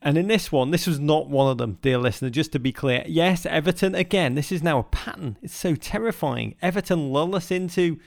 And 0.00 0.18
in 0.18 0.26
this 0.26 0.52
one, 0.52 0.70
this 0.70 0.86
was 0.86 1.00
not 1.00 1.30
one 1.30 1.50
of 1.50 1.58
them, 1.58 1.78
dear 1.80 1.98
listener, 1.98 2.30
just 2.30 2.52
to 2.52 2.58
be 2.58 2.72
clear. 2.72 3.04
Yes, 3.06 3.46
Everton, 3.46 3.94
again, 3.94 4.34
this 4.34 4.52
is 4.52 4.62
now 4.62 4.78
a 4.78 4.84
pattern. 4.84 5.38
It's 5.42 5.56
so 5.56 5.74
terrifying. 5.74 6.56
Everton 6.60 7.10
lull 7.10 7.34
us 7.34 7.50
into 7.50 7.98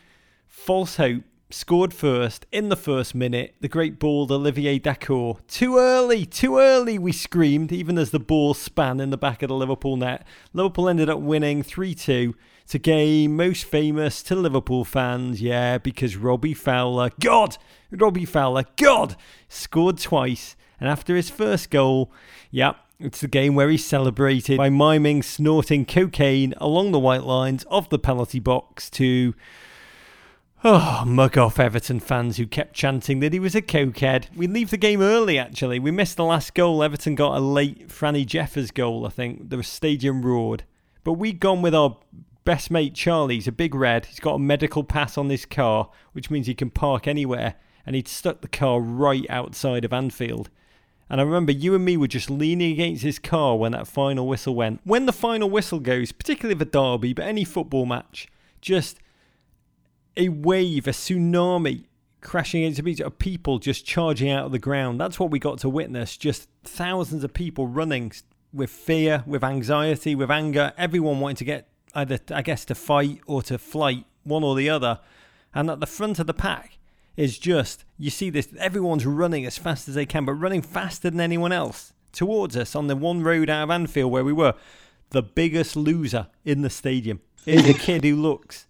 false 0.47 0.97
hope, 0.97 1.23
scored 1.49 1.93
first 1.93 2.45
in 2.51 2.69
the 2.69 2.75
first 2.75 3.15
minute. 3.15 3.55
The 3.61 3.67
great 3.67 3.99
ball, 3.99 4.31
Olivier 4.31 4.79
Dacourt. 4.79 5.39
Too 5.47 5.77
early, 5.77 6.25
too 6.25 6.59
early, 6.59 6.99
we 6.99 7.11
screamed, 7.11 7.71
even 7.71 7.97
as 7.97 8.11
the 8.11 8.19
ball 8.19 8.53
span 8.53 8.99
in 8.99 9.09
the 9.09 9.17
back 9.17 9.41
of 9.41 9.49
the 9.49 9.55
Liverpool 9.55 9.97
net. 9.97 10.25
Liverpool 10.53 10.89
ended 10.89 11.09
up 11.09 11.19
winning 11.19 11.63
3 11.63 11.95
2. 11.95 12.35
A 12.73 12.79
game 12.79 13.35
most 13.35 13.65
famous 13.65 14.21
to 14.23 14.35
Liverpool 14.35 14.83
fans, 14.83 15.41
yeah, 15.41 15.77
because 15.77 16.15
Robbie 16.15 16.53
Fowler, 16.53 17.11
God, 17.19 17.57
Robbie 17.91 18.25
Fowler, 18.25 18.65
God, 18.75 19.15
scored 19.47 19.97
twice. 19.97 20.55
And 20.79 20.89
after 20.89 21.15
his 21.15 21.29
first 21.29 21.71
goal, 21.71 22.11
yeah, 22.51 22.73
it's 22.99 23.21
the 23.21 23.27
game 23.27 23.55
where 23.55 23.69
he 23.69 23.77
celebrated 23.77 24.57
by 24.57 24.69
miming 24.69 25.23
snorting 25.23 25.85
cocaine 25.85 26.53
along 26.57 26.91
the 26.91 26.99
white 26.99 27.23
lines 27.23 27.63
of 27.69 27.89
the 27.89 27.97
penalty 27.97 28.39
box 28.39 28.89
to 28.91 29.33
Oh, 30.63 31.03
mug 31.05 31.37
off 31.37 31.59
Everton 31.59 31.99
fans 31.99 32.37
who 32.37 32.47
kept 32.47 32.73
chanting 32.73 33.19
that 33.19 33.31
he 33.31 33.39
was 33.39 33.53
a 33.55 33.61
cokehead. 33.61 34.25
We 34.35 34.47
leave 34.47 34.71
the 34.71 34.77
game 34.77 35.01
early, 35.01 35.37
actually. 35.37 35.77
We 35.77 35.91
missed 35.91 36.17
the 36.17 36.25
last 36.25 36.55
goal. 36.55 36.81
Everton 36.83 37.13
got 37.13 37.37
a 37.37 37.39
late 37.39 37.89
Franny 37.89 38.25
Jeffers 38.25 38.71
goal, 38.71 39.05
I 39.05 39.09
think. 39.09 39.49
The 39.49 39.61
stadium 39.61 40.23
roared. 40.23 40.63
But 41.03 41.13
we'd 41.13 41.39
gone 41.39 41.61
with 41.61 41.75
our 41.75 41.97
best 42.47 42.71
mate 42.71 42.95
Charlie's 42.95 43.45
a 43.45 43.51
big 43.51 43.75
red. 43.75 44.05
He's 44.05 44.21
got 44.21 44.35
a 44.35 44.39
medical 44.39 44.81
pass 44.81 45.17
on 45.17 45.27
this 45.27 45.45
car, 45.45 45.89
which 46.13 46.31
means 46.31 46.47
he 46.47 46.55
can 46.55 46.69
park 46.69 47.05
anywhere. 47.05 47.55
And 47.85 47.93
he'd 47.93 48.07
stuck 48.07 48.39
the 48.39 48.47
car 48.47 48.79
right 48.79 49.25
outside 49.29 49.83
of 49.83 49.91
Anfield. 49.91 50.49
And 51.09 51.19
I 51.19 51.25
remember 51.25 51.51
you 51.51 51.75
and 51.75 51.83
me 51.83 51.97
were 51.97 52.07
just 52.07 52.29
leaning 52.29 52.71
against 52.71 53.03
his 53.03 53.19
car 53.19 53.57
when 53.57 53.73
that 53.73 53.85
final 53.85 54.25
whistle 54.29 54.55
went. 54.55 54.79
When 54.85 55.05
the 55.07 55.11
final 55.11 55.49
whistle 55.49 55.81
goes, 55.81 56.13
particularly 56.13 56.57
the 56.57 56.63
derby, 56.63 57.11
but 57.11 57.25
any 57.25 57.43
football 57.43 57.85
match, 57.85 58.29
just 58.61 58.97
a 60.15 60.29
wave, 60.29 60.87
a 60.87 60.91
tsunami 60.91 61.83
crashing 62.21 62.63
into 62.63 62.81
beach 62.81 63.01
of 63.01 63.19
people 63.19 63.59
just 63.59 63.85
charging 63.85 64.29
out 64.29 64.45
of 64.45 64.51
the 64.53 64.59
ground. 64.59 65.01
That's 65.01 65.19
what 65.19 65.31
we 65.31 65.39
got 65.39 65.57
to 65.59 65.69
witness. 65.69 66.15
Just 66.15 66.47
thousands 66.63 67.25
of 67.25 67.33
people 67.33 67.67
running 67.67 68.13
with 68.53 68.69
fear, 68.69 69.25
with 69.27 69.43
anxiety, 69.43 70.15
with 70.15 70.31
anger. 70.31 70.71
Everyone 70.77 71.19
wanting 71.19 71.35
to 71.35 71.45
get 71.45 71.67
either, 71.93 72.19
I 72.31 72.41
guess, 72.41 72.65
to 72.65 72.75
fight 72.75 73.21
or 73.25 73.41
to 73.43 73.57
flight, 73.57 74.05
one 74.23 74.43
or 74.43 74.55
the 74.55 74.69
other. 74.69 74.99
And 75.53 75.69
at 75.69 75.79
the 75.79 75.87
front 75.87 76.19
of 76.19 76.27
the 76.27 76.33
pack 76.33 76.77
is 77.15 77.39
just, 77.39 77.85
you 77.97 78.09
see 78.09 78.29
this, 78.29 78.49
everyone's 78.59 79.05
running 79.05 79.45
as 79.45 79.57
fast 79.57 79.87
as 79.87 79.95
they 79.95 80.05
can, 80.05 80.25
but 80.25 80.33
running 80.33 80.61
faster 80.61 81.09
than 81.09 81.19
anyone 81.19 81.51
else 81.51 81.93
towards 82.11 82.55
us 82.55 82.75
on 82.75 82.87
the 82.87 82.95
one 82.95 83.23
road 83.23 83.49
out 83.49 83.63
of 83.63 83.71
Anfield 83.71 84.11
where 84.11 84.25
we 84.25 84.33
were. 84.33 84.53
The 85.09 85.23
biggest 85.23 85.75
loser 85.75 86.27
in 86.43 86.61
the 86.61 86.69
stadium 86.69 87.21
is 87.45 87.67
a 87.69 87.73
kid 87.73 88.03
who 88.03 88.15
looks 88.15 88.67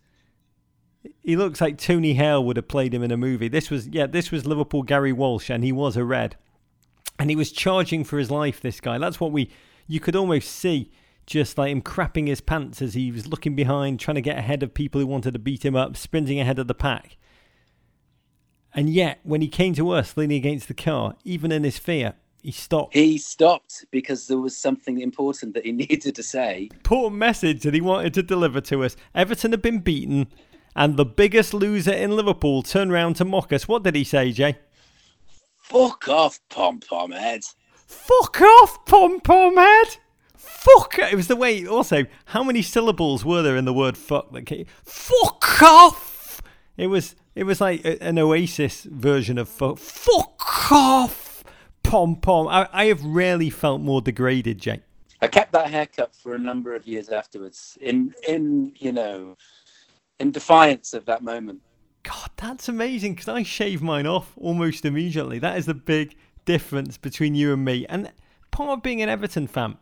he 1.23 1.35
looks 1.35 1.61
like 1.61 1.77
Tony 1.77 2.13
Hale 2.13 2.43
would 2.43 2.57
have 2.57 2.67
played 2.67 2.93
him 2.93 3.03
in 3.03 3.11
a 3.11 3.17
movie. 3.17 3.47
This 3.47 3.69
was 3.69 3.87
yeah, 3.87 4.07
this 4.07 4.31
was 4.31 4.45
Liverpool 4.45 4.83
Gary 4.83 5.13
Walsh, 5.13 5.49
and 5.49 5.63
he 5.63 5.71
was 5.71 5.97
a 5.97 6.03
red, 6.03 6.35
and 7.19 7.29
he 7.29 7.35
was 7.35 7.51
charging 7.51 8.03
for 8.03 8.17
his 8.17 8.31
life. 8.31 8.61
This 8.61 8.79
guy, 8.79 8.97
that's 8.97 9.19
what 9.19 9.31
we 9.31 9.49
you 9.87 9.99
could 9.99 10.15
almost 10.15 10.49
see, 10.49 10.91
just 11.27 11.57
like 11.57 11.71
him 11.71 11.83
crapping 11.83 12.27
his 12.27 12.41
pants 12.41 12.81
as 12.81 12.95
he 12.95 13.11
was 13.11 13.27
looking 13.27 13.55
behind, 13.55 13.99
trying 13.99 14.15
to 14.15 14.21
get 14.21 14.39
ahead 14.39 14.63
of 14.63 14.73
people 14.73 14.99
who 14.99 15.05
wanted 15.05 15.33
to 15.33 15.39
beat 15.39 15.63
him 15.63 15.75
up, 15.75 15.95
sprinting 15.95 16.39
ahead 16.39 16.57
of 16.57 16.67
the 16.67 16.73
pack. 16.73 17.17
And 18.73 18.89
yet, 18.89 19.19
when 19.23 19.41
he 19.41 19.47
came 19.47 19.75
to 19.75 19.91
us, 19.91 20.17
leaning 20.17 20.37
against 20.37 20.67
the 20.67 20.73
car, 20.73 21.15
even 21.23 21.51
in 21.51 21.63
his 21.63 21.77
fear, 21.77 22.15
he 22.41 22.51
stopped. 22.51 22.95
He 22.95 23.17
stopped 23.17 23.85
because 23.91 24.27
there 24.27 24.39
was 24.39 24.57
something 24.57 25.01
important 25.01 25.53
that 25.53 25.65
he 25.65 25.71
needed 25.73 26.15
to 26.15 26.23
say. 26.23 26.69
Important 26.73 27.17
message 27.17 27.61
that 27.63 27.73
he 27.73 27.81
wanted 27.81 28.13
to 28.15 28.23
deliver 28.23 28.61
to 28.61 28.83
us. 28.83 28.95
Everton 29.13 29.51
had 29.51 29.61
been 29.61 29.79
beaten 29.79 30.27
and 30.77 30.95
the 30.95 31.05
biggest 31.05 31.55
loser 31.55 31.91
in 31.91 32.15
Liverpool 32.15 32.61
turned 32.61 32.91
round 32.91 33.15
to 33.15 33.25
mock 33.25 33.51
us. 33.51 33.67
What 33.67 33.81
did 33.83 33.95
he 33.95 34.03
say, 34.03 34.31
Jay? 34.31 34.57
Fuck 35.59 36.07
off, 36.07 36.39
pom 36.49 36.79
pom 36.79 37.11
head. 37.11 37.41
Fuck 37.73 38.39
off, 38.39 38.85
pom 38.85 39.19
pom 39.19 39.57
head. 39.57 39.97
Fuck. 40.47 40.97
It 40.99 41.15
was 41.15 41.27
the 41.27 41.35
way. 41.35 41.65
Also, 41.67 42.05
how 42.25 42.43
many 42.43 42.61
syllables 42.61 43.23
were 43.23 43.41
there 43.41 43.57
in 43.57 43.65
the 43.65 43.73
word 43.73 43.97
fuck? 43.97 44.31
That 44.31 44.45
came? 44.45 44.65
Fuck 44.83 45.61
off. 45.61 46.41
It 46.77 46.87
was. 46.87 47.15
It 47.35 47.43
was 47.43 47.61
like 47.61 47.81
an 48.01 48.17
Oasis 48.17 48.83
version 48.83 49.37
of 49.37 49.47
fuck. 49.47 49.77
Fuck 49.77 50.71
off, 50.71 51.43
pom 51.83 52.15
pom. 52.15 52.47
I, 52.47 52.67
I 52.73 52.85
have 52.85 53.03
rarely 53.03 53.51
felt 53.51 53.79
more 53.79 54.01
degraded, 54.01 54.59
Jake. 54.59 54.81
I 55.21 55.27
kept 55.27 55.51
that 55.51 55.69
haircut 55.69 56.15
for 56.15 56.33
a 56.33 56.39
number 56.39 56.73
of 56.73 56.87
years 56.87 57.09
afterwards. 57.09 57.77
In 57.81 58.13
in 58.27 58.73
you 58.77 58.91
know 58.91 59.37
in 60.19 60.31
defiance 60.31 60.93
of 60.93 61.05
that 61.05 61.21
moment. 61.21 61.61
God, 62.03 62.31
that's 62.37 62.69
amazing 62.69 63.13
because 63.13 63.27
I 63.27 63.43
shave 63.43 63.81
mine 63.81 64.07
off 64.07 64.33
almost 64.37 64.85
immediately. 64.85 65.39
That 65.39 65.57
is 65.57 65.65
the 65.65 65.73
big 65.73 66.15
difference 66.45 66.97
between 66.97 67.35
you 67.35 67.53
and 67.53 67.65
me. 67.65 67.85
And 67.87 68.11
part 68.49 68.71
of 68.71 68.81
being 68.81 69.01
an 69.01 69.09
Everton 69.09 69.45
fan 69.45 69.77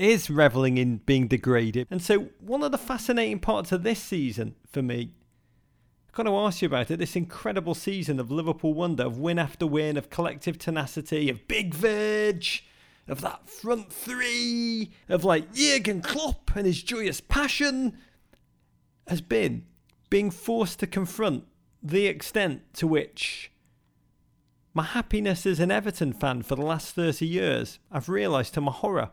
is 0.00 0.30
reveling 0.30 0.78
in 0.78 0.98
being 0.98 1.28
degraded. 1.28 1.86
And 1.90 2.02
so, 2.02 2.28
one 2.40 2.62
of 2.62 2.72
the 2.72 2.78
fascinating 2.78 3.38
parts 3.38 3.72
of 3.72 3.82
this 3.82 4.02
season 4.02 4.54
for 4.70 4.82
me, 4.82 5.14
I've 6.08 6.14
got 6.14 6.22
to 6.24 6.36
ask 6.36 6.62
you 6.62 6.66
about 6.66 6.90
it 6.90 6.98
this 6.98 7.16
incredible 7.16 7.74
season 7.74 8.18
of 8.18 8.30
Liverpool 8.30 8.74
wonder, 8.74 9.04
of 9.04 9.18
win 9.18 9.38
after 9.38 9.66
win, 9.66 9.96
of 9.96 10.10
collective 10.10 10.58
tenacity, 10.58 11.28
of 11.28 11.46
big 11.46 11.74
Virg, 11.74 12.44
of 13.06 13.20
that 13.20 13.48
front 13.48 13.92
three, 13.92 14.90
of 15.08 15.24
like 15.24 15.52
Jurgen 15.52 16.00
Klopp 16.00 16.56
and 16.56 16.66
his 16.66 16.82
joyous 16.82 17.20
passion 17.20 17.98
has 19.06 19.20
been 19.20 19.66
being 20.08 20.30
forced 20.30 20.80
to 20.80 20.86
confront 20.86 21.44
the 21.82 22.06
extent 22.06 22.62
to 22.74 22.86
which 22.86 23.50
my 24.72 24.84
happiness 24.84 25.46
as 25.46 25.60
an 25.60 25.70
Everton 25.70 26.12
fan 26.12 26.42
for 26.42 26.54
the 26.54 26.62
last 26.62 26.94
30 26.94 27.26
years, 27.26 27.78
I've 27.90 28.08
realised 28.08 28.54
to 28.54 28.60
my 28.60 28.72
horror 28.72 29.10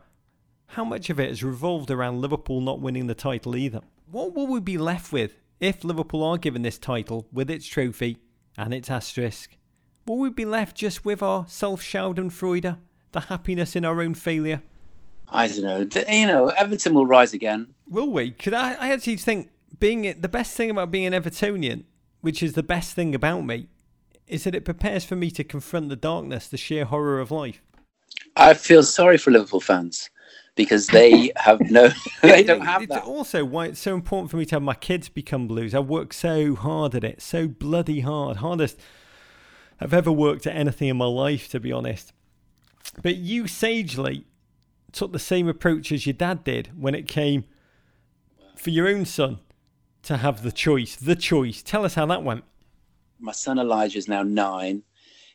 how 0.68 0.84
much 0.84 1.08
of 1.10 1.18
it 1.18 1.28
has 1.28 1.42
revolved 1.42 1.90
around 1.90 2.20
Liverpool 2.20 2.60
not 2.60 2.80
winning 2.80 3.06
the 3.06 3.14
title 3.14 3.56
either. 3.56 3.80
What 4.10 4.34
will 4.34 4.46
we 4.46 4.60
be 4.60 4.78
left 4.78 5.12
with 5.12 5.36
if 5.60 5.82
Liverpool 5.82 6.22
are 6.22 6.38
given 6.38 6.62
this 6.62 6.78
title 6.78 7.26
with 7.32 7.50
its 7.50 7.66
trophy 7.66 8.18
and 8.56 8.74
its 8.74 8.90
asterisk? 8.90 9.56
Will 10.06 10.18
we 10.18 10.30
be 10.30 10.44
left 10.44 10.76
just 10.76 11.04
with 11.04 11.22
our 11.22 11.46
self 11.48 11.82
Schadenfreude, 11.82 12.76
the 13.12 13.20
happiness 13.20 13.76
in 13.76 13.84
our 13.84 14.00
own 14.02 14.14
failure? 14.14 14.62
I 15.30 15.48
don't 15.48 15.62
know. 15.62 16.02
You 16.08 16.26
know, 16.26 16.48
Everton 16.48 16.94
will 16.94 17.06
rise 17.06 17.32
again. 17.32 17.74
Will 17.88 18.10
we? 18.10 18.30
Could 18.30 18.54
I, 18.54 18.74
I 18.74 18.92
actually 18.92 19.16
think 19.16 19.50
being 19.78 20.20
the 20.20 20.28
best 20.28 20.54
thing 20.54 20.70
about 20.70 20.90
being 20.90 21.06
an 21.06 21.12
Evertonian, 21.14 21.84
which 22.20 22.42
is 22.42 22.52
the 22.52 22.62
best 22.62 22.94
thing 22.94 23.14
about 23.14 23.44
me, 23.44 23.68
is 24.26 24.44
that 24.44 24.54
it 24.54 24.64
prepares 24.64 25.04
for 25.04 25.16
me 25.16 25.30
to 25.30 25.44
confront 25.44 25.88
the 25.88 25.96
darkness, 25.96 26.46
the 26.48 26.56
sheer 26.56 26.84
horror 26.84 27.20
of 27.20 27.30
life. 27.30 27.62
I 28.36 28.54
feel 28.54 28.82
sorry 28.82 29.16
for 29.18 29.30
Liverpool 29.30 29.60
fans 29.60 30.10
because 30.58 30.88
they 30.88 31.30
have 31.36 31.60
no, 31.70 31.88
they 32.22 32.42
don't 32.42 32.60
have 32.60 32.82
it's 32.82 32.92
that. 32.92 33.04
also 33.04 33.44
why 33.44 33.66
it's 33.66 33.80
so 33.80 33.94
important 33.94 34.30
for 34.30 34.36
me 34.36 34.44
to 34.44 34.56
have 34.56 34.62
my 34.62 34.74
kids 34.74 35.08
become 35.08 35.46
blues. 35.46 35.74
I 35.74 35.78
worked 35.78 36.14
so 36.14 36.54
hard 36.54 36.94
at 36.94 37.04
it, 37.04 37.22
so 37.22 37.48
bloody 37.48 38.00
hard, 38.00 38.38
hardest 38.38 38.78
I've 39.80 39.94
ever 39.94 40.10
worked 40.12 40.46
at 40.46 40.56
anything 40.56 40.88
in 40.88 40.96
my 40.96 41.06
life, 41.06 41.48
to 41.50 41.60
be 41.60 41.72
honest. 41.72 42.12
But 43.00 43.16
you 43.16 43.46
sagely 43.46 44.26
took 44.90 45.12
the 45.12 45.18
same 45.20 45.46
approach 45.46 45.92
as 45.92 46.06
your 46.06 46.14
dad 46.14 46.42
did 46.42 46.70
when 46.76 46.94
it 46.94 47.06
came 47.06 47.44
for 48.56 48.70
your 48.70 48.88
own 48.88 49.04
son 49.04 49.38
to 50.02 50.16
have 50.16 50.42
the 50.42 50.50
choice. 50.50 50.96
The 50.96 51.14
choice. 51.14 51.62
Tell 51.62 51.84
us 51.84 51.94
how 51.94 52.06
that 52.06 52.24
went. 52.24 52.42
My 53.20 53.32
son 53.32 53.58
Elijah 53.58 53.98
is 53.98 54.08
now 54.08 54.22
nine. 54.24 54.82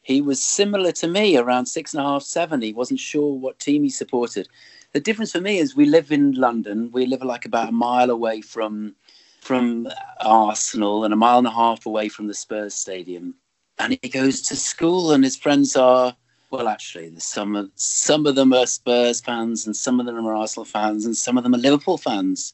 He 0.01 0.21
was 0.21 0.43
similar 0.43 0.91
to 0.93 1.07
me, 1.07 1.37
around 1.37 1.67
six 1.67 1.93
and 1.93 2.01
a 2.01 2.05
half, 2.05 2.23
seven. 2.23 2.61
He 2.61 2.73
wasn't 2.73 2.99
sure 2.99 3.39
what 3.39 3.59
team 3.59 3.83
he 3.83 3.89
supported. 3.89 4.49
The 4.93 4.99
difference 4.99 5.31
for 5.31 5.41
me 5.41 5.57
is 5.57 5.75
we 5.75 5.85
live 5.85 6.11
in 6.11 6.33
London. 6.33 6.91
We 6.91 7.07
live 7.07 7.23
like 7.23 7.45
about 7.45 7.69
a 7.69 7.73
mile 7.73 8.09
away 8.09 8.41
from 8.41 8.95
from 9.41 9.89
Arsenal 10.21 11.03
and 11.03 11.13
a 11.13 11.17
mile 11.17 11.39
and 11.39 11.47
a 11.47 11.51
half 11.51 11.85
away 11.85 12.07
from 12.07 12.27
the 12.27 12.33
Spurs 12.33 12.73
stadium. 12.73 13.35
And 13.79 13.97
he 14.01 14.07
goes 14.07 14.41
to 14.43 14.55
school, 14.55 15.11
and 15.11 15.23
his 15.23 15.35
friends 15.35 15.75
are 15.75 16.15
well, 16.51 16.67
actually, 16.67 17.11
some 17.17 17.55
of 17.55 17.71
some 17.73 18.27
of 18.27 18.35
them 18.35 18.53
are 18.53 18.67
Spurs 18.67 19.19
fans, 19.19 19.65
and 19.65 19.75
some 19.75 19.99
of 19.99 20.05
them 20.05 20.27
are 20.27 20.35
Arsenal 20.35 20.65
fans, 20.65 21.03
and 21.03 21.17
some 21.17 21.35
of 21.35 21.43
them 21.43 21.55
are 21.55 21.57
Liverpool 21.57 21.97
fans. 21.97 22.53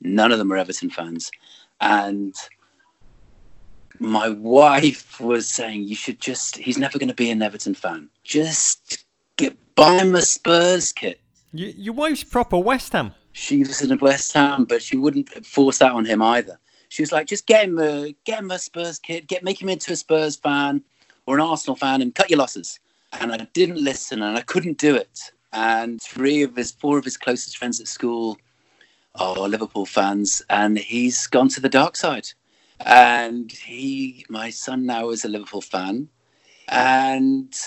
None 0.00 0.32
of 0.32 0.38
them 0.38 0.52
are 0.52 0.56
Everton 0.56 0.90
fans. 0.90 1.30
And 1.80 2.34
my 4.00 4.28
wife 4.30 5.20
was 5.20 5.48
saying, 5.48 5.84
you 5.84 5.94
should 5.94 6.20
just, 6.20 6.56
he's 6.56 6.76
never 6.76 6.98
going 6.98 7.08
to 7.08 7.14
be 7.14 7.30
an 7.30 7.40
Everton 7.40 7.74
fan. 7.74 8.08
Just 8.24 9.04
get, 9.36 9.56
buy 9.76 9.94
him 9.94 10.16
a 10.16 10.22
Spurs 10.22 10.92
kit. 10.92 11.20
You, 11.52 11.72
your 11.76 11.94
wife's 11.94 12.24
proper 12.24 12.58
West 12.58 12.92
Ham. 12.92 13.12
She 13.32 13.58
was 13.58 13.82
in 13.82 13.92
a 13.92 13.96
West 13.96 14.32
Ham, 14.32 14.64
but 14.64 14.82
she 14.82 14.96
wouldn't 14.96 15.46
force 15.46 15.78
that 15.78 15.92
on 15.92 16.04
him 16.04 16.22
either. 16.22 16.58
She 16.88 17.02
was 17.02 17.12
like, 17.12 17.26
just 17.26 17.46
get 17.46 17.64
him 17.64 17.78
a, 17.78 18.14
get 18.24 18.38
him 18.38 18.50
a 18.50 18.58
Spurs 18.58 18.98
kit, 18.98 19.26
get, 19.26 19.42
make 19.42 19.60
him 19.60 19.68
into 19.68 19.92
a 19.92 19.96
Spurs 19.96 20.36
fan 20.36 20.82
or 21.26 21.36
an 21.36 21.42
Arsenal 21.42 21.76
fan 21.76 22.00
and 22.02 22.14
cut 22.14 22.30
your 22.30 22.38
losses. 22.38 22.78
And 23.20 23.32
I 23.32 23.46
didn't 23.52 23.82
listen 23.82 24.22
and 24.22 24.36
I 24.36 24.42
couldn't 24.42 24.78
do 24.78 24.94
it. 24.94 25.32
And 25.52 26.00
three 26.02 26.42
of 26.42 26.56
his, 26.56 26.72
four 26.72 26.98
of 26.98 27.04
his 27.04 27.16
closest 27.16 27.56
friends 27.58 27.80
at 27.80 27.88
school 27.88 28.38
are 29.18 29.48
Liverpool 29.48 29.86
fans, 29.86 30.42
and 30.50 30.78
he's 30.78 31.26
gone 31.26 31.48
to 31.48 31.60
the 31.60 31.68
dark 31.68 31.96
side. 31.96 32.28
And 32.84 33.50
he, 33.50 34.26
my 34.28 34.50
son 34.50 34.84
now 34.84 35.10
is 35.10 35.24
a 35.24 35.28
Liverpool 35.28 35.62
fan, 35.62 36.08
and 36.68 37.58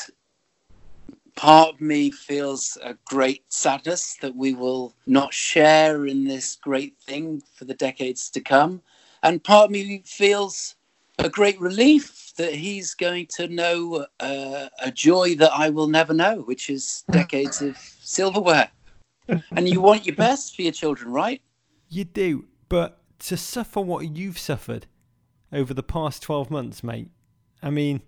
part 1.39 1.75
of 1.75 1.79
me 1.79 2.11
feels 2.11 2.77
a 2.83 2.97
great 3.05 3.45
sadness 3.47 4.17
that 4.19 4.35
we 4.35 4.53
will 4.53 4.93
not 5.07 5.33
share 5.33 6.05
in 6.05 6.25
this 6.25 6.57
great 6.57 6.97
thing 6.99 7.41
for 7.55 7.63
the 7.63 7.73
decades 7.73 8.29
to 8.29 8.41
come. 8.41 8.81
And 9.23 9.41
part 9.41 9.65
of 9.65 9.71
me 9.71 10.03
feels 10.05 10.75
a 11.17 11.29
great 11.29 11.57
relief 11.61 12.33
that 12.35 12.53
he's 12.53 12.93
going 12.93 13.27
to 13.37 13.47
know 13.47 14.05
uh, 14.19 14.67
a 14.81 14.91
joy 14.91 15.35
that 15.35 15.53
I 15.53 15.69
will 15.69 15.87
never 15.87 16.13
know, 16.13 16.41
which 16.41 16.69
is 16.69 17.05
decades 17.09 17.61
of 17.61 17.77
silverware 18.01 18.69
and 19.51 19.69
you 19.69 19.79
want 19.79 20.05
your 20.05 20.17
best 20.17 20.57
for 20.57 20.63
your 20.63 20.73
children, 20.73 21.13
right? 21.13 21.41
You 21.87 22.03
do, 22.03 22.47
but 22.67 23.01
to 23.19 23.37
suffer 23.37 23.79
what 23.79 24.13
you've 24.13 24.37
suffered, 24.37 24.87
over 25.53 25.73
the 25.73 25.83
past 25.83 26.21
12 26.21 26.51
months, 26.51 26.83
mate. 26.83 27.11
I 27.63 27.69
mean, 27.69 28.01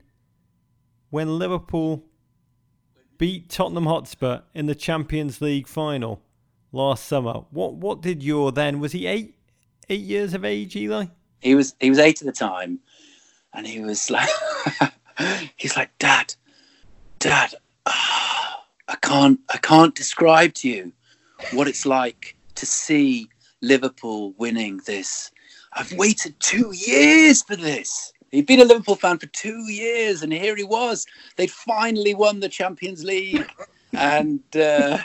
when 1.09 1.39
Liverpool 1.39 2.10
beat 3.21 3.49
Tottenham 3.49 3.85
Hotspur 3.85 4.39
in 4.55 4.65
the 4.65 4.73
Champions 4.73 5.41
League 5.41 5.67
final 5.67 6.23
last 6.71 7.05
summer, 7.05 7.43
what 7.51 7.75
what 7.75 8.01
did 8.01 8.23
your 8.23 8.51
then 8.51 8.79
was 8.79 8.93
he 8.93 9.05
eight 9.05 9.35
eight 9.89 10.01
years 10.01 10.33
of 10.33 10.43
age, 10.43 10.75
Eli? 10.75 11.05
He 11.39 11.53
was 11.53 11.75
he 11.79 11.91
was 11.91 11.99
eight 11.99 12.19
at 12.19 12.25
the 12.25 12.31
time, 12.31 12.79
and 13.53 13.67
he 13.67 13.79
was 13.79 14.09
like 14.09 14.27
he's 15.55 15.75
like 15.75 15.95
Dad, 15.99 16.33
Dad, 17.19 17.53
I 17.85 18.95
can't 19.03 19.39
I 19.53 19.57
can't 19.57 19.93
describe 19.93 20.55
to 20.55 20.67
you 20.67 20.91
what 21.51 21.67
it's 21.67 21.85
like 21.85 22.35
to 22.55 22.65
see 22.65 23.29
Liverpool 23.61 24.33
winning 24.39 24.81
this. 24.87 25.29
I've 25.73 25.93
waited 25.93 26.39
two 26.39 26.73
years 26.73 27.43
for 27.43 27.55
this. 27.55 28.13
He'd 28.31 28.47
been 28.47 28.61
a 28.61 28.65
Liverpool 28.65 28.95
fan 28.95 29.19
for 29.19 29.25
two 29.27 29.69
years, 29.69 30.23
and 30.23 30.31
here 30.31 30.55
he 30.55 30.63
was. 30.63 31.05
They'd 31.35 31.51
finally 31.51 32.15
won 32.15 32.39
the 32.39 32.47
Champions 32.47 33.03
League, 33.03 33.45
and 33.93 34.41
uh, 34.55 34.99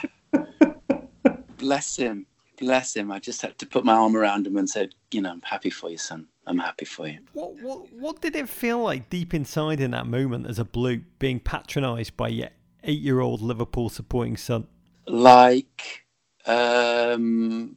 bless 1.57 1.97
him, 1.97 2.27
bless 2.59 2.95
him. 2.95 3.11
I 3.11 3.19
just 3.19 3.43
had 3.43 3.59
to 3.59 3.67
put 3.67 3.85
my 3.85 3.95
arm 3.95 4.17
around 4.17 4.47
him 4.47 4.57
and 4.57 4.71
said, 4.71 4.95
"You 5.11 5.23
know, 5.23 5.33
I'm 5.33 5.43
happy 5.43 5.71
for 5.71 5.91
you, 5.91 5.99
son. 5.99 6.29
I'm 6.47 6.59
happy 6.59 6.85
for 6.85 7.09
you." 7.09 7.19
What 7.33 7.61
what 7.61 7.93
what 7.93 8.21
did 8.21 8.37
it 8.37 8.49
feel 8.49 8.79
like 8.79 9.11
deep 9.11 9.35
inside 9.35 9.81
in 9.81 9.91
that 9.91 10.07
moment 10.07 10.47
as 10.47 10.61
a 10.61 10.65
blue 10.65 11.03
being 11.19 11.41
patronised 11.41 12.17
by 12.17 12.29
your 12.29 12.51
eight-year-old 12.85 13.43
Liverpool 13.43 13.89
supporting 13.89 14.37
son? 14.37 14.69
Like 15.09 16.07
um, 16.47 17.77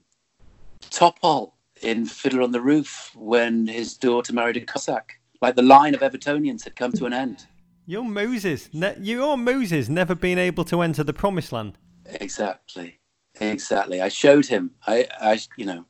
Topol 0.92 1.54
in 1.82 2.06
Fiddler 2.06 2.44
on 2.44 2.52
the 2.52 2.62
Roof 2.62 3.12
when 3.16 3.66
his 3.66 3.98
daughter 3.98 4.34
married 4.34 4.58
a 4.58 4.62
Cossack. 4.62 5.19
Like 5.42 5.56
the 5.56 5.62
line 5.62 5.96
of 5.96 6.02
Evertonians 6.02 6.64
had 6.64 6.76
come 6.76 6.92
to 6.94 7.06
an 7.06 7.14
end. 7.14 7.48
You're 7.86 8.04
Moses. 8.04 8.70
Ne- 8.74 8.98
you're 9.00 9.38
Moses, 9.38 9.90
never 9.90 10.14
being 10.14 10.38
able 10.38 10.64
to 10.66 10.82
enter 10.82 11.04
the 11.04 11.14
promised 11.14 11.52
land. 11.52 11.78
Exactly, 12.06 13.00
exactly. 13.40 14.02
I 14.02 14.10
showed 14.10 14.46
him. 14.46 14.72
I, 14.86 15.08
I, 15.20 15.40
you 15.58 15.66
know, 15.66 15.86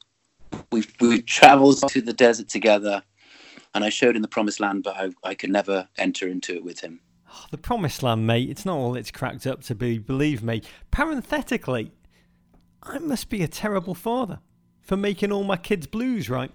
we've 0.72 0.94
we've 1.02 1.26
travelled 1.26 1.88
to 1.90 2.02
the 2.02 2.14
desert 2.14 2.48
together, 2.48 3.04
and 3.74 3.84
I 3.84 3.90
showed 3.90 4.16
him 4.16 4.22
the 4.22 4.28
promised 4.28 4.60
land, 4.60 4.84
but 4.84 4.96
I, 4.96 5.10
I 5.24 5.36
could 5.36 5.50
never 5.50 5.90
enter 5.98 6.28
into 6.28 6.56
it 6.56 6.64
with 6.64 6.80
him. 6.80 7.02
Oh, 7.32 7.46
the 7.52 7.58
promised 7.58 8.02
land, 8.02 8.26
mate. 8.26 8.50
It's 8.50 8.66
not 8.66 8.78
all 8.78 8.96
it's 8.96 9.12
cracked 9.12 9.46
up 9.46 9.62
to 9.64 9.76
be. 9.76 9.98
Believe 9.98 10.42
me. 10.44 10.62
Parenthetically, 10.92 11.92
I 12.82 13.00
must 13.00 13.30
be 13.30 13.44
a 13.44 13.48
terrible 13.48 13.94
father 13.94 14.40
for 14.82 14.96
making 14.96 15.32
all 15.32 15.44
my 15.44 15.58
kids 15.58 15.86
blues, 15.86 16.30
right? 16.30 16.52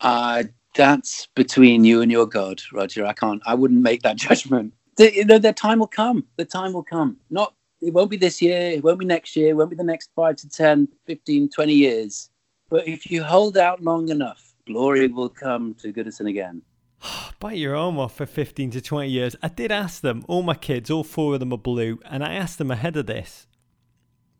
Uh, 0.00 0.44
that's 0.74 1.26
between 1.34 1.84
you 1.84 2.02
and 2.02 2.10
your 2.10 2.26
God, 2.26 2.62
Roger. 2.72 3.06
I 3.06 3.12
can't, 3.12 3.42
I 3.46 3.54
wouldn't 3.54 3.82
make 3.82 4.02
that 4.02 4.16
judgment. 4.28 4.72
The, 4.96 5.14
you 5.14 5.24
know, 5.24 5.38
the 5.38 5.52
time 5.52 5.78
will 5.78 5.86
come. 5.86 6.26
The 6.36 6.44
time 6.44 6.72
will 6.72 6.82
come. 6.82 7.16
Not, 7.30 7.54
it 7.80 7.92
won't 7.92 8.10
be 8.10 8.16
this 8.16 8.42
year. 8.42 8.70
It 8.72 8.84
won't 8.84 8.98
be 8.98 9.06
next 9.06 9.36
year. 9.36 9.50
It 9.50 9.56
won't 9.56 9.70
be 9.70 9.76
the 9.76 9.84
next 9.84 10.10
five 10.14 10.36
to 10.36 10.48
10, 10.48 10.88
15, 11.06 11.48
20 11.48 11.72
years. 11.72 12.30
But 12.68 12.86
if 12.86 13.10
you 13.10 13.22
hold 13.22 13.56
out 13.56 13.82
long 13.82 14.10
enough, 14.10 14.54
glory 14.66 15.08
will 15.08 15.28
come 15.28 15.74
to 15.74 15.92
Goodison 15.92 16.28
again. 16.28 16.62
Bite 17.40 17.56
your 17.56 17.74
arm 17.74 17.98
off 17.98 18.16
for 18.16 18.26
15 18.26 18.70
to 18.72 18.80
20 18.80 19.08
years. 19.08 19.36
I 19.42 19.48
did 19.48 19.72
ask 19.72 20.02
them, 20.02 20.24
all 20.28 20.42
my 20.42 20.54
kids, 20.54 20.90
all 20.90 21.04
four 21.04 21.34
of 21.34 21.40
them 21.40 21.52
are 21.52 21.58
blue, 21.58 21.98
and 22.04 22.22
I 22.22 22.34
asked 22.34 22.58
them 22.58 22.70
ahead 22.70 22.96
of 22.96 23.06
this, 23.06 23.46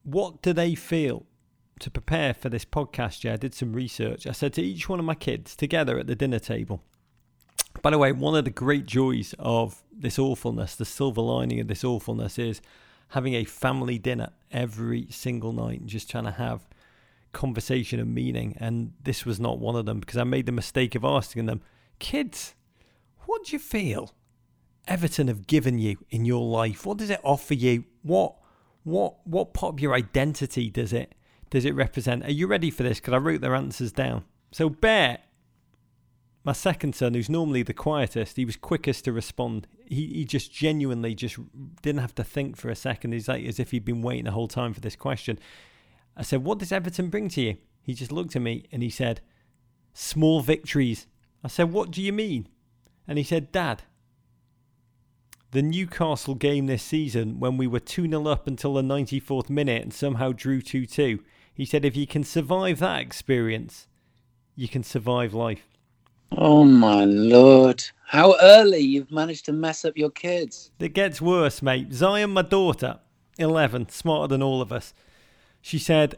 what 0.03 0.43
do 0.43 0.53
they 0.53 0.75
feel 0.75 1.27
to 1.81 1.91
prepare 1.91 2.33
for 2.33 2.49
this 2.49 2.65
podcast, 2.65 3.25
yeah, 3.25 3.35
I 3.35 3.37
did 3.37 3.55
some 3.55 3.73
research. 3.73 4.27
I 4.27 4.33
said 4.33 4.53
to 4.55 4.63
each 4.63 4.89
one 4.89 4.99
of 4.99 5.05
my 5.05 5.15
kids 5.15 5.57
together 5.57 5.99
at 5.99 6.07
the 6.07 6.15
dinner 6.15 6.39
table. 6.39 6.83
By 7.83 7.91
the 7.91 7.99
way, 7.99 8.13
one 8.13 8.37
of 8.37 8.45
the 8.45 8.51
great 8.51 8.87
joys 8.87 9.35
of 9.39 9.83
this 9.93 10.19
awfulness, 10.19 10.75
the 10.75 10.85
silver 10.85 11.21
lining 11.21 11.61
of 11.61 11.69
this 11.69 11.85
awfulness, 11.85 12.39
is 12.39 12.61
having 13.09 13.35
a 13.35 13.45
family 13.45 13.99
dinner 13.99 14.31
every 14.53 15.07
single 15.11 15.53
night 15.53 15.81
and 15.81 15.89
just 15.89 16.11
trying 16.11 16.25
to 16.25 16.33
have 16.33 16.69
conversation 17.33 18.01
and 18.01 18.15
meaning. 18.15 18.57
And 18.59 18.93
this 19.03 19.25
was 19.25 19.41
not 19.41 19.59
one 19.59 19.77
of 19.77 19.87
them 19.87 20.01
because 20.01 20.17
I 20.17 20.25
made 20.25 20.47
the 20.47 20.53
mistake 20.53 20.95
of 20.95 21.05
asking 21.05 21.47
them, 21.47 21.63
kids, 21.99 22.55
what 23.27 23.45
do 23.47 23.53
you 23.53 23.59
feel 23.59 24.13
Everton 24.87 25.29
have 25.29 25.47
given 25.47 25.79
you 25.79 25.99
in 26.11 26.25
your 26.25 26.45
life? 26.45 26.85
What 26.85 26.99
does 26.99 27.11
it 27.11 27.21
offer 27.23 27.55
you? 27.55 27.85
What 28.03 28.35
what 28.83 29.27
what 29.27 29.53
part 29.53 29.75
of 29.75 29.81
your 29.81 29.95
identity 29.95 30.71
does 30.71 30.93
it 30.93 31.15
does 31.51 31.65
it 31.65 31.75
represent? 31.75 32.25
Are 32.25 32.31
you 32.31 32.47
ready 32.47 32.71
for 32.71 32.83
this? 32.83 33.01
Because 33.01 33.15
I 33.15 33.19
wrote 33.19 33.41
their 33.41 33.55
answers 33.55 33.93
down. 33.93 34.25
So, 34.53 34.69
Bear, 34.69 35.19
my 36.45 36.53
second 36.53 36.95
son, 36.95 37.15
who's 37.15 37.29
normally 37.29 37.63
the 37.63 37.75
quietest, 37.75 38.37
he 38.37 38.45
was 38.45 38.57
quickest 38.57 39.05
to 39.05 39.13
respond. 39.13 39.67
He, 39.87 40.07
he 40.07 40.25
just 40.25 40.53
genuinely 40.53 41.15
just 41.15 41.39
didn't 41.83 42.01
have 42.01 42.15
to 42.15 42.25
think 42.25 42.57
for 42.57 42.71
a 42.71 42.77
second. 42.77 43.13
He's 43.13 43.29
like 43.29 43.45
as 43.45 43.61
if 43.61 43.73
he'd 43.73 43.85
been 43.85 44.03
waiting 44.03 44.25
the 44.25 44.31
whole 44.31 44.49
time 44.49 44.73
for 44.73 44.81
this 44.81 44.97
question. 44.97 45.39
I 46.17 46.23
said, 46.23 46.45
What 46.45 46.59
does 46.59 46.73
Everton 46.73 47.09
bring 47.11 47.29
to 47.31 47.41
you? 47.41 47.57
He 47.83 47.95
just 47.95 48.13
looked 48.13 48.37
at 48.37 48.43
me 48.43 48.65
and 48.73 48.83
he 48.83 48.91
said, 48.91 49.21
Small 49.93 50.41
victories. 50.41 51.07
I 51.45 51.49
said, 51.49 51.73
What 51.73 51.91
do 51.91 52.01
you 52.01 52.13
mean? 52.13 52.49
And 53.07 53.19
he 53.19 53.25
said, 53.25 53.53
Dad, 53.53 53.83
the 55.51 55.63
Newcastle 55.63 56.37
game 56.37 56.67
this 56.67 56.83
season 56.83 57.41
when 57.41 57.57
we 57.57 57.67
were 57.67 57.81
2 57.81 58.09
0 58.09 58.27
up 58.29 58.47
until 58.47 58.75
the 58.75 58.83
94th 58.83 59.51
minute 59.51 59.83
and 59.83 59.93
somehow 59.93 60.33
drew 60.33 60.63
2 60.63 60.87
2 60.87 61.21
he 61.61 61.67
said, 61.67 61.85
if 61.85 61.95
you 61.95 62.07
can 62.07 62.25
survive 62.25 62.79
that 62.79 63.01
experience, 63.01 63.87
you 64.57 64.67
can 64.67 64.83
survive 64.83 65.35
life. 65.35 65.69
Oh 66.33 66.65
my 66.65 67.05
lord. 67.05 67.85
How 68.07 68.35
early 68.41 68.79
you've 68.79 69.11
managed 69.11 69.45
to 69.45 69.53
mess 69.53 69.85
up 69.85 69.95
your 69.95 70.09
kids. 70.09 70.71
It 70.79 70.95
gets 70.95 71.21
worse, 71.21 71.61
mate. 71.61 71.93
Zion, 71.93 72.31
my 72.31 72.41
daughter, 72.41 73.01
11, 73.39 73.91
smarter 73.91 74.29
than 74.29 74.43
all 74.43 74.63
of 74.63 74.73
us. 74.73 74.95
She 75.61 75.79
said, 75.79 76.15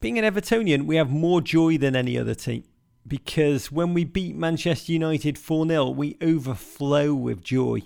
being 0.00 0.18
an 0.18 0.30
Evertonian, 0.30 0.84
we 0.84 0.96
have 0.96 1.08
more 1.08 1.40
joy 1.40 1.78
than 1.78 1.96
any 1.96 2.18
other 2.18 2.34
team 2.34 2.64
because 3.08 3.72
when 3.72 3.94
we 3.94 4.04
beat 4.04 4.36
Manchester 4.36 4.92
United 4.92 5.38
4 5.38 5.68
0, 5.68 5.88
we 5.88 6.18
overflow 6.20 7.14
with 7.14 7.42
joy. 7.42 7.80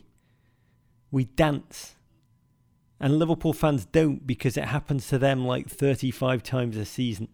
We 1.12 1.26
dance. 1.26 1.94
And 2.98 3.18
Liverpool 3.18 3.52
fans 3.52 3.84
don't 3.84 4.26
because 4.26 4.56
it 4.56 4.64
happens 4.64 5.08
to 5.08 5.18
them 5.18 5.44
like 5.44 5.68
35 5.68 6.42
times 6.42 6.76
a 6.76 6.84
season. 6.84 7.28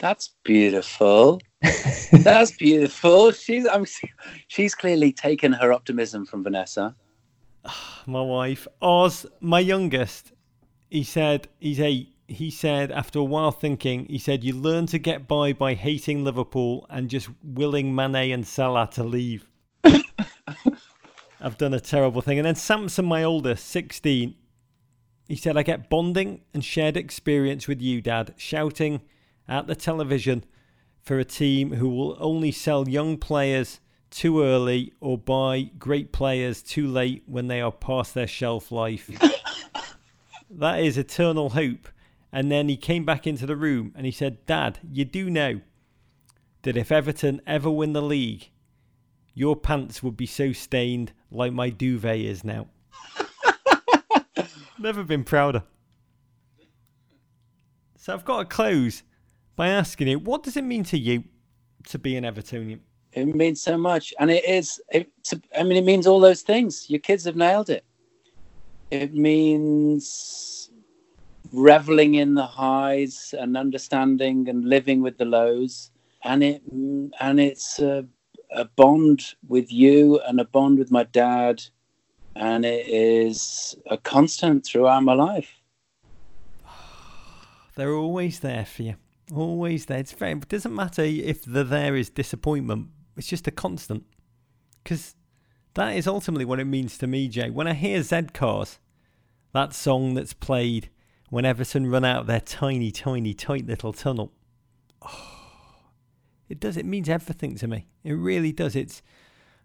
That's 0.00 0.34
beautiful. 0.42 1.40
That's 2.12 2.50
beautiful. 2.52 3.30
She's 3.32 3.66
I'm, 3.66 3.86
she's 4.48 4.74
clearly 4.74 5.12
taken 5.12 5.52
her 5.52 5.72
optimism 5.72 6.26
from 6.26 6.42
Vanessa. 6.42 6.94
my 8.06 8.20
wife, 8.20 8.66
Oz, 8.82 9.26
my 9.40 9.60
youngest, 9.60 10.32
he 10.90 11.02
said 11.02 11.48
he's 11.60 11.80
eight. 11.80 12.10
He 12.26 12.50
said 12.50 12.90
after 12.90 13.18
a 13.18 13.24
while 13.24 13.52
thinking, 13.52 14.06
he 14.06 14.18
said 14.18 14.44
you 14.44 14.54
learn 14.54 14.86
to 14.86 14.98
get 14.98 15.28
by 15.28 15.52
by 15.52 15.74
hating 15.74 16.24
Liverpool 16.24 16.86
and 16.88 17.10
just 17.10 17.28
willing 17.42 17.94
Mane 17.94 18.32
and 18.32 18.46
Salah 18.46 18.88
to 18.92 19.04
leave. 19.04 19.46
I've 21.40 21.58
done 21.58 21.74
a 21.74 21.80
terrible 21.80 22.22
thing. 22.22 22.38
And 22.38 22.46
then 22.46 22.54
Samson, 22.54 23.04
my 23.04 23.22
oldest, 23.22 23.66
16, 23.66 24.34
he 25.28 25.36
said, 25.36 25.56
I 25.56 25.62
get 25.62 25.88
bonding 25.88 26.42
and 26.52 26.64
shared 26.64 26.96
experience 26.96 27.66
with 27.66 27.80
you, 27.80 28.00
Dad, 28.02 28.34
shouting 28.36 29.00
at 29.48 29.66
the 29.66 29.74
television 29.74 30.44
for 31.00 31.18
a 31.18 31.24
team 31.24 31.72
who 31.72 31.88
will 31.88 32.16
only 32.20 32.50
sell 32.50 32.88
young 32.88 33.16
players 33.16 33.80
too 34.10 34.42
early 34.42 34.92
or 35.00 35.18
buy 35.18 35.70
great 35.78 36.12
players 36.12 36.62
too 36.62 36.86
late 36.86 37.22
when 37.26 37.48
they 37.48 37.60
are 37.60 37.72
past 37.72 38.14
their 38.14 38.26
shelf 38.26 38.70
life. 38.70 39.10
that 40.50 40.80
is 40.80 40.96
eternal 40.96 41.50
hope. 41.50 41.88
And 42.32 42.50
then 42.50 42.68
he 42.68 42.76
came 42.76 43.04
back 43.04 43.26
into 43.26 43.46
the 43.46 43.56
room 43.56 43.92
and 43.94 44.06
he 44.06 44.12
said, 44.12 44.44
Dad, 44.46 44.78
you 44.92 45.04
do 45.04 45.30
know 45.30 45.60
that 46.62 46.76
if 46.76 46.92
Everton 46.92 47.40
ever 47.46 47.70
win 47.70 47.92
the 47.92 48.02
league, 48.02 48.50
your 49.34 49.56
pants 49.56 50.02
would 50.02 50.16
be 50.16 50.26
so 50.26 50.52
stained 50.52 51.12
like 51.30 51.52
my 51.52 51.70
duvet 51.70 52.20
is 52.20 52.44
now. 52.44 52.68
Never 54.78 55.04
been 55.04 55.24
prouder. 55.24 55.62
So 57.96 58.12
I've 58.12 58.24
got 58.24 58.38
to 58.38 58.44
close 58.44 59.02
by 59.56 59.68
asking 59.68 60.08
you, 60.08 60.18
what 60.18 60.42
does 60.42 60.56
it 60.56 60.64
mean 60.64 60.84
to 60.84 60.98
you 60.98 61.24
to 61.88 61.98
be 61.98 62.16
an 62.16 62.24
Evertonian? 62.24 62.80
It 63.12 63.34
means 63.34 63.62
so 63.62 63.78
much, 63.78 64.12
and 64.18 64.30
it 64.30 64.44
is. 64.44 64.80
It, 64.90 65.08
I 65.56 65.62
mean, 65.62 65.78
it 65.78 65.84
means 65.84 66.06
all 66.06 66.18
those 66.18 66.42
things. 66.42 66.90
Your 66.90 66.98
kids 66.98 67.24
have 67.24 67.36
nailed 67.36 67.70
it. 67.70 67.84
It 68.90 69.14
means 69.14 70.70
reveling 71.52 72.16
in 72.16 72.34
the 72.34 72.46
highs 72.46 73.32
and 73.38 73.56
understanding 73.56 74.48
and 74.48 74.68
living 74.68 75.00
with 75.00 75.16
the 75.16 75.24
lows, 75.24 75.92
and 76.24 76.42
it 76.42 76.62
and 77.20 77.38
it's 77.38 77.78
a, 77.78 78.04
a 78.50 78.64
bond 78.64 79.34
with 79.46 79.70
you 79.72 80.18
and 80.26 80.40
a 80.40 80.44
bond 80.44 80.78
with 80.78 80.90
my 80.90 81.04
dad 81.04 81.62
and 82.36 82.64
it 82.64 82.88
is 82.88 83.76
a 83.90 83.96
constant 83.96 84.64
throughout 84.64 85.02
my 85.02 85.14
life. 85.14 85.50
They're 87.76 87.94
always 87.94 88.40
there 88.40 88.64
for 88.64 88.82
you, 88.82 88.96
always 89.34 89.86
there. 89.86 89.98
It's 89.98 90.12
very. 90.12 90.32
It 90.32 90.48
doesn't 90.48 90.74
matter 90.74 91.02
if 91.02 91.44
the 91.44 91.64
there 91.64 91.96
is 91.96 92.10
disappointment. 92.10 92.88
It's 93.16 93.28
just 93.28 93.46
a 93.46 93.50
constant. 93.50 94.04
Because 94.82 95.14
that 95.74 95.96
is 95.96 96.06
ultimately 96.06 96.44
what 96.44 96.60
it 96.60 96.66
means 96.66 96.98
to 96.98 97.06
me, 97.06 97.28
Jay. 97.28 97.50
When 97.50 97.66
I 97.66 97.74
hear 97.74 98.02
Z 98.02 98.28
Cars, 98.34 98.78
that 99.52 99.72
song 99.72 100.14
that's 100.14 100.32
played 100.32 100.90
when 101.30 101.44
Everton 101.44 101.88
run 101.88 102.04
out 102.04 102.22
of 102.22 102.26
their 102.26 102.40
tiny, 102.40 102.90
tiny, 102.90 103.34
tight 103.34 103.66
little 103.66 103.92
tunnel, 103.92 104.32
oh, 105.02 105.40
it 106.48 106.60
does. 106.60 106.76
It 106.76 106.86
means 106.86 107.08
everything 107.08 107.56
to 107.56 107.66
me. 107.66 107.86
It 108.02 108.12
really 108.12 108.52
does. 108.52 108.76
It's 108.76 109.02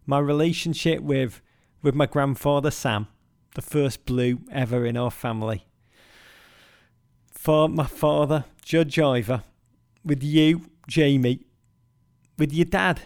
my 0.05 0.19
relationship 0.19 1.01
with 1.01 1.41
with 1.81 1.95
my 1.95 2.05
grandfather 2.05 2.71
Sam, 2.71 3.07
the 3.55 3.61
first 3.61 4.05
blue 4.05 4.39
ever 4.51 4.85
in 4.85 4.97
our 4.97 5.11
family. 5.11 5.65
For 7.31 7.69
my 7.69 7.85
father, 7.85 8.45
Judge 8.61 8.99
Ivor, 8.99 9.43
with 10.03 10.23
you, 10.23 10.69
Jamie, 10.87 11.45
with 12.37 12.53
your 12.53 12.65
dad. 12.65 13.01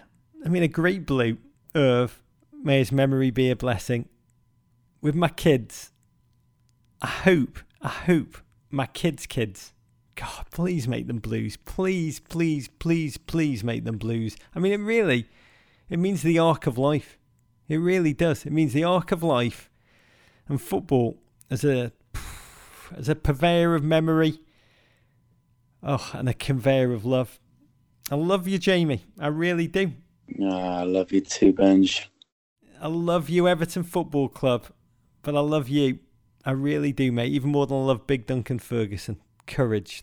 I 0.46 0.50
mean, 0.50 0.64
a 0.64 0.68
great 0.68 1.06
blue, 1.06 1.38
Irv. 1.76 2.22
May 2.64 2.80
his 2.80 2.92
memory 2.92 3.30
be 3.30 3.52
a 3.52 3.56
blessing. 3.56 4.08
With 5.02 5.16
my 5.16 5.30
kids, 5.30 5.92
I 7.02 7.08
hope, 7.08 7.60
I 7.82 7.90
hope 7.90 8.38
my 8.72 8.86
kids' 8.88 9.26
kids. 9.26 9.74
God, 10.16 10.46
please 10.52 10.88
make 10.88 11.08
them 11.08 11.20
blues. 11.20 11.58
Please, 11.58 12.20
please, 12.20 12.68
please, 12.68 13.18
please 13.18 13.64
make 13.64 13.84
them 13.84 13.98
blues. 13.98 14.38
I 14.56 14.60
mean, 14.60 14.72
it 14.72 14.78
really, 14.78 15.28
it 15.90 16.00
means 16.00 16.22
the 16.22 16.40
arc 16.40 16.68
of 16.68 16.78
life. 16.78 17.18
It 17.67 17.78
really 17.78 18.13
does. 18.13 18.45
It 18.45 18.52
means 18.52 18.73
the 18.73 18.84
arc 18.84 19.12
of 19.12 19.23
life 19.23 19.69
and 20.47 20.62
football 20.62 21.17
as 21.49 21.63
a 21.63 21.91
as 22.95 23.10
a 23.10 23.15
purveyor 23.15 23.76
of 23.76 23.84
memory. 23.84 24.39
Oh, 25.82 26.12
and 26.13 26.30
a 26.30 26.34
conveyor 26.34 26.93
of 26.93 27.06
love. 27.06 27.39
I 28.10 28.15
love 28.15 28.47
you, 28.47 28.58
Jamie. 28.58 29.06
I 29.19 29.28
really 29.28 29.67
do. 29.67 29.93
Oh, 30.39 30.58
I 30.58 30.84
love 30.84 31.12
you 31.12 31.21
too, 31.21 31.54
Benj. 31.54 32.10
I 32.82 32.88
love 32.88 33.30
you, 33.30 33.47
Everton 33.47 33.84
Football 33.84 34.30
Club, 34.30 34.67
but 35.21 35.36
I 35.36 35.39
love 35.39 35.69
you. 35.69 35.99
I 36.45 36.52
really 36.52 36.91
do, 36.91 37.12
mate. 37.12 37.32
Even 37.32 37.52
more 37.52 37.65
than 37.65 37.78
I 37.78 37.82
love 37.82 38.08
Big 38.08 38.26
Duncan 38.26 38.60
Ferguson. 38.60 39.19
Courage. 39.47 40.02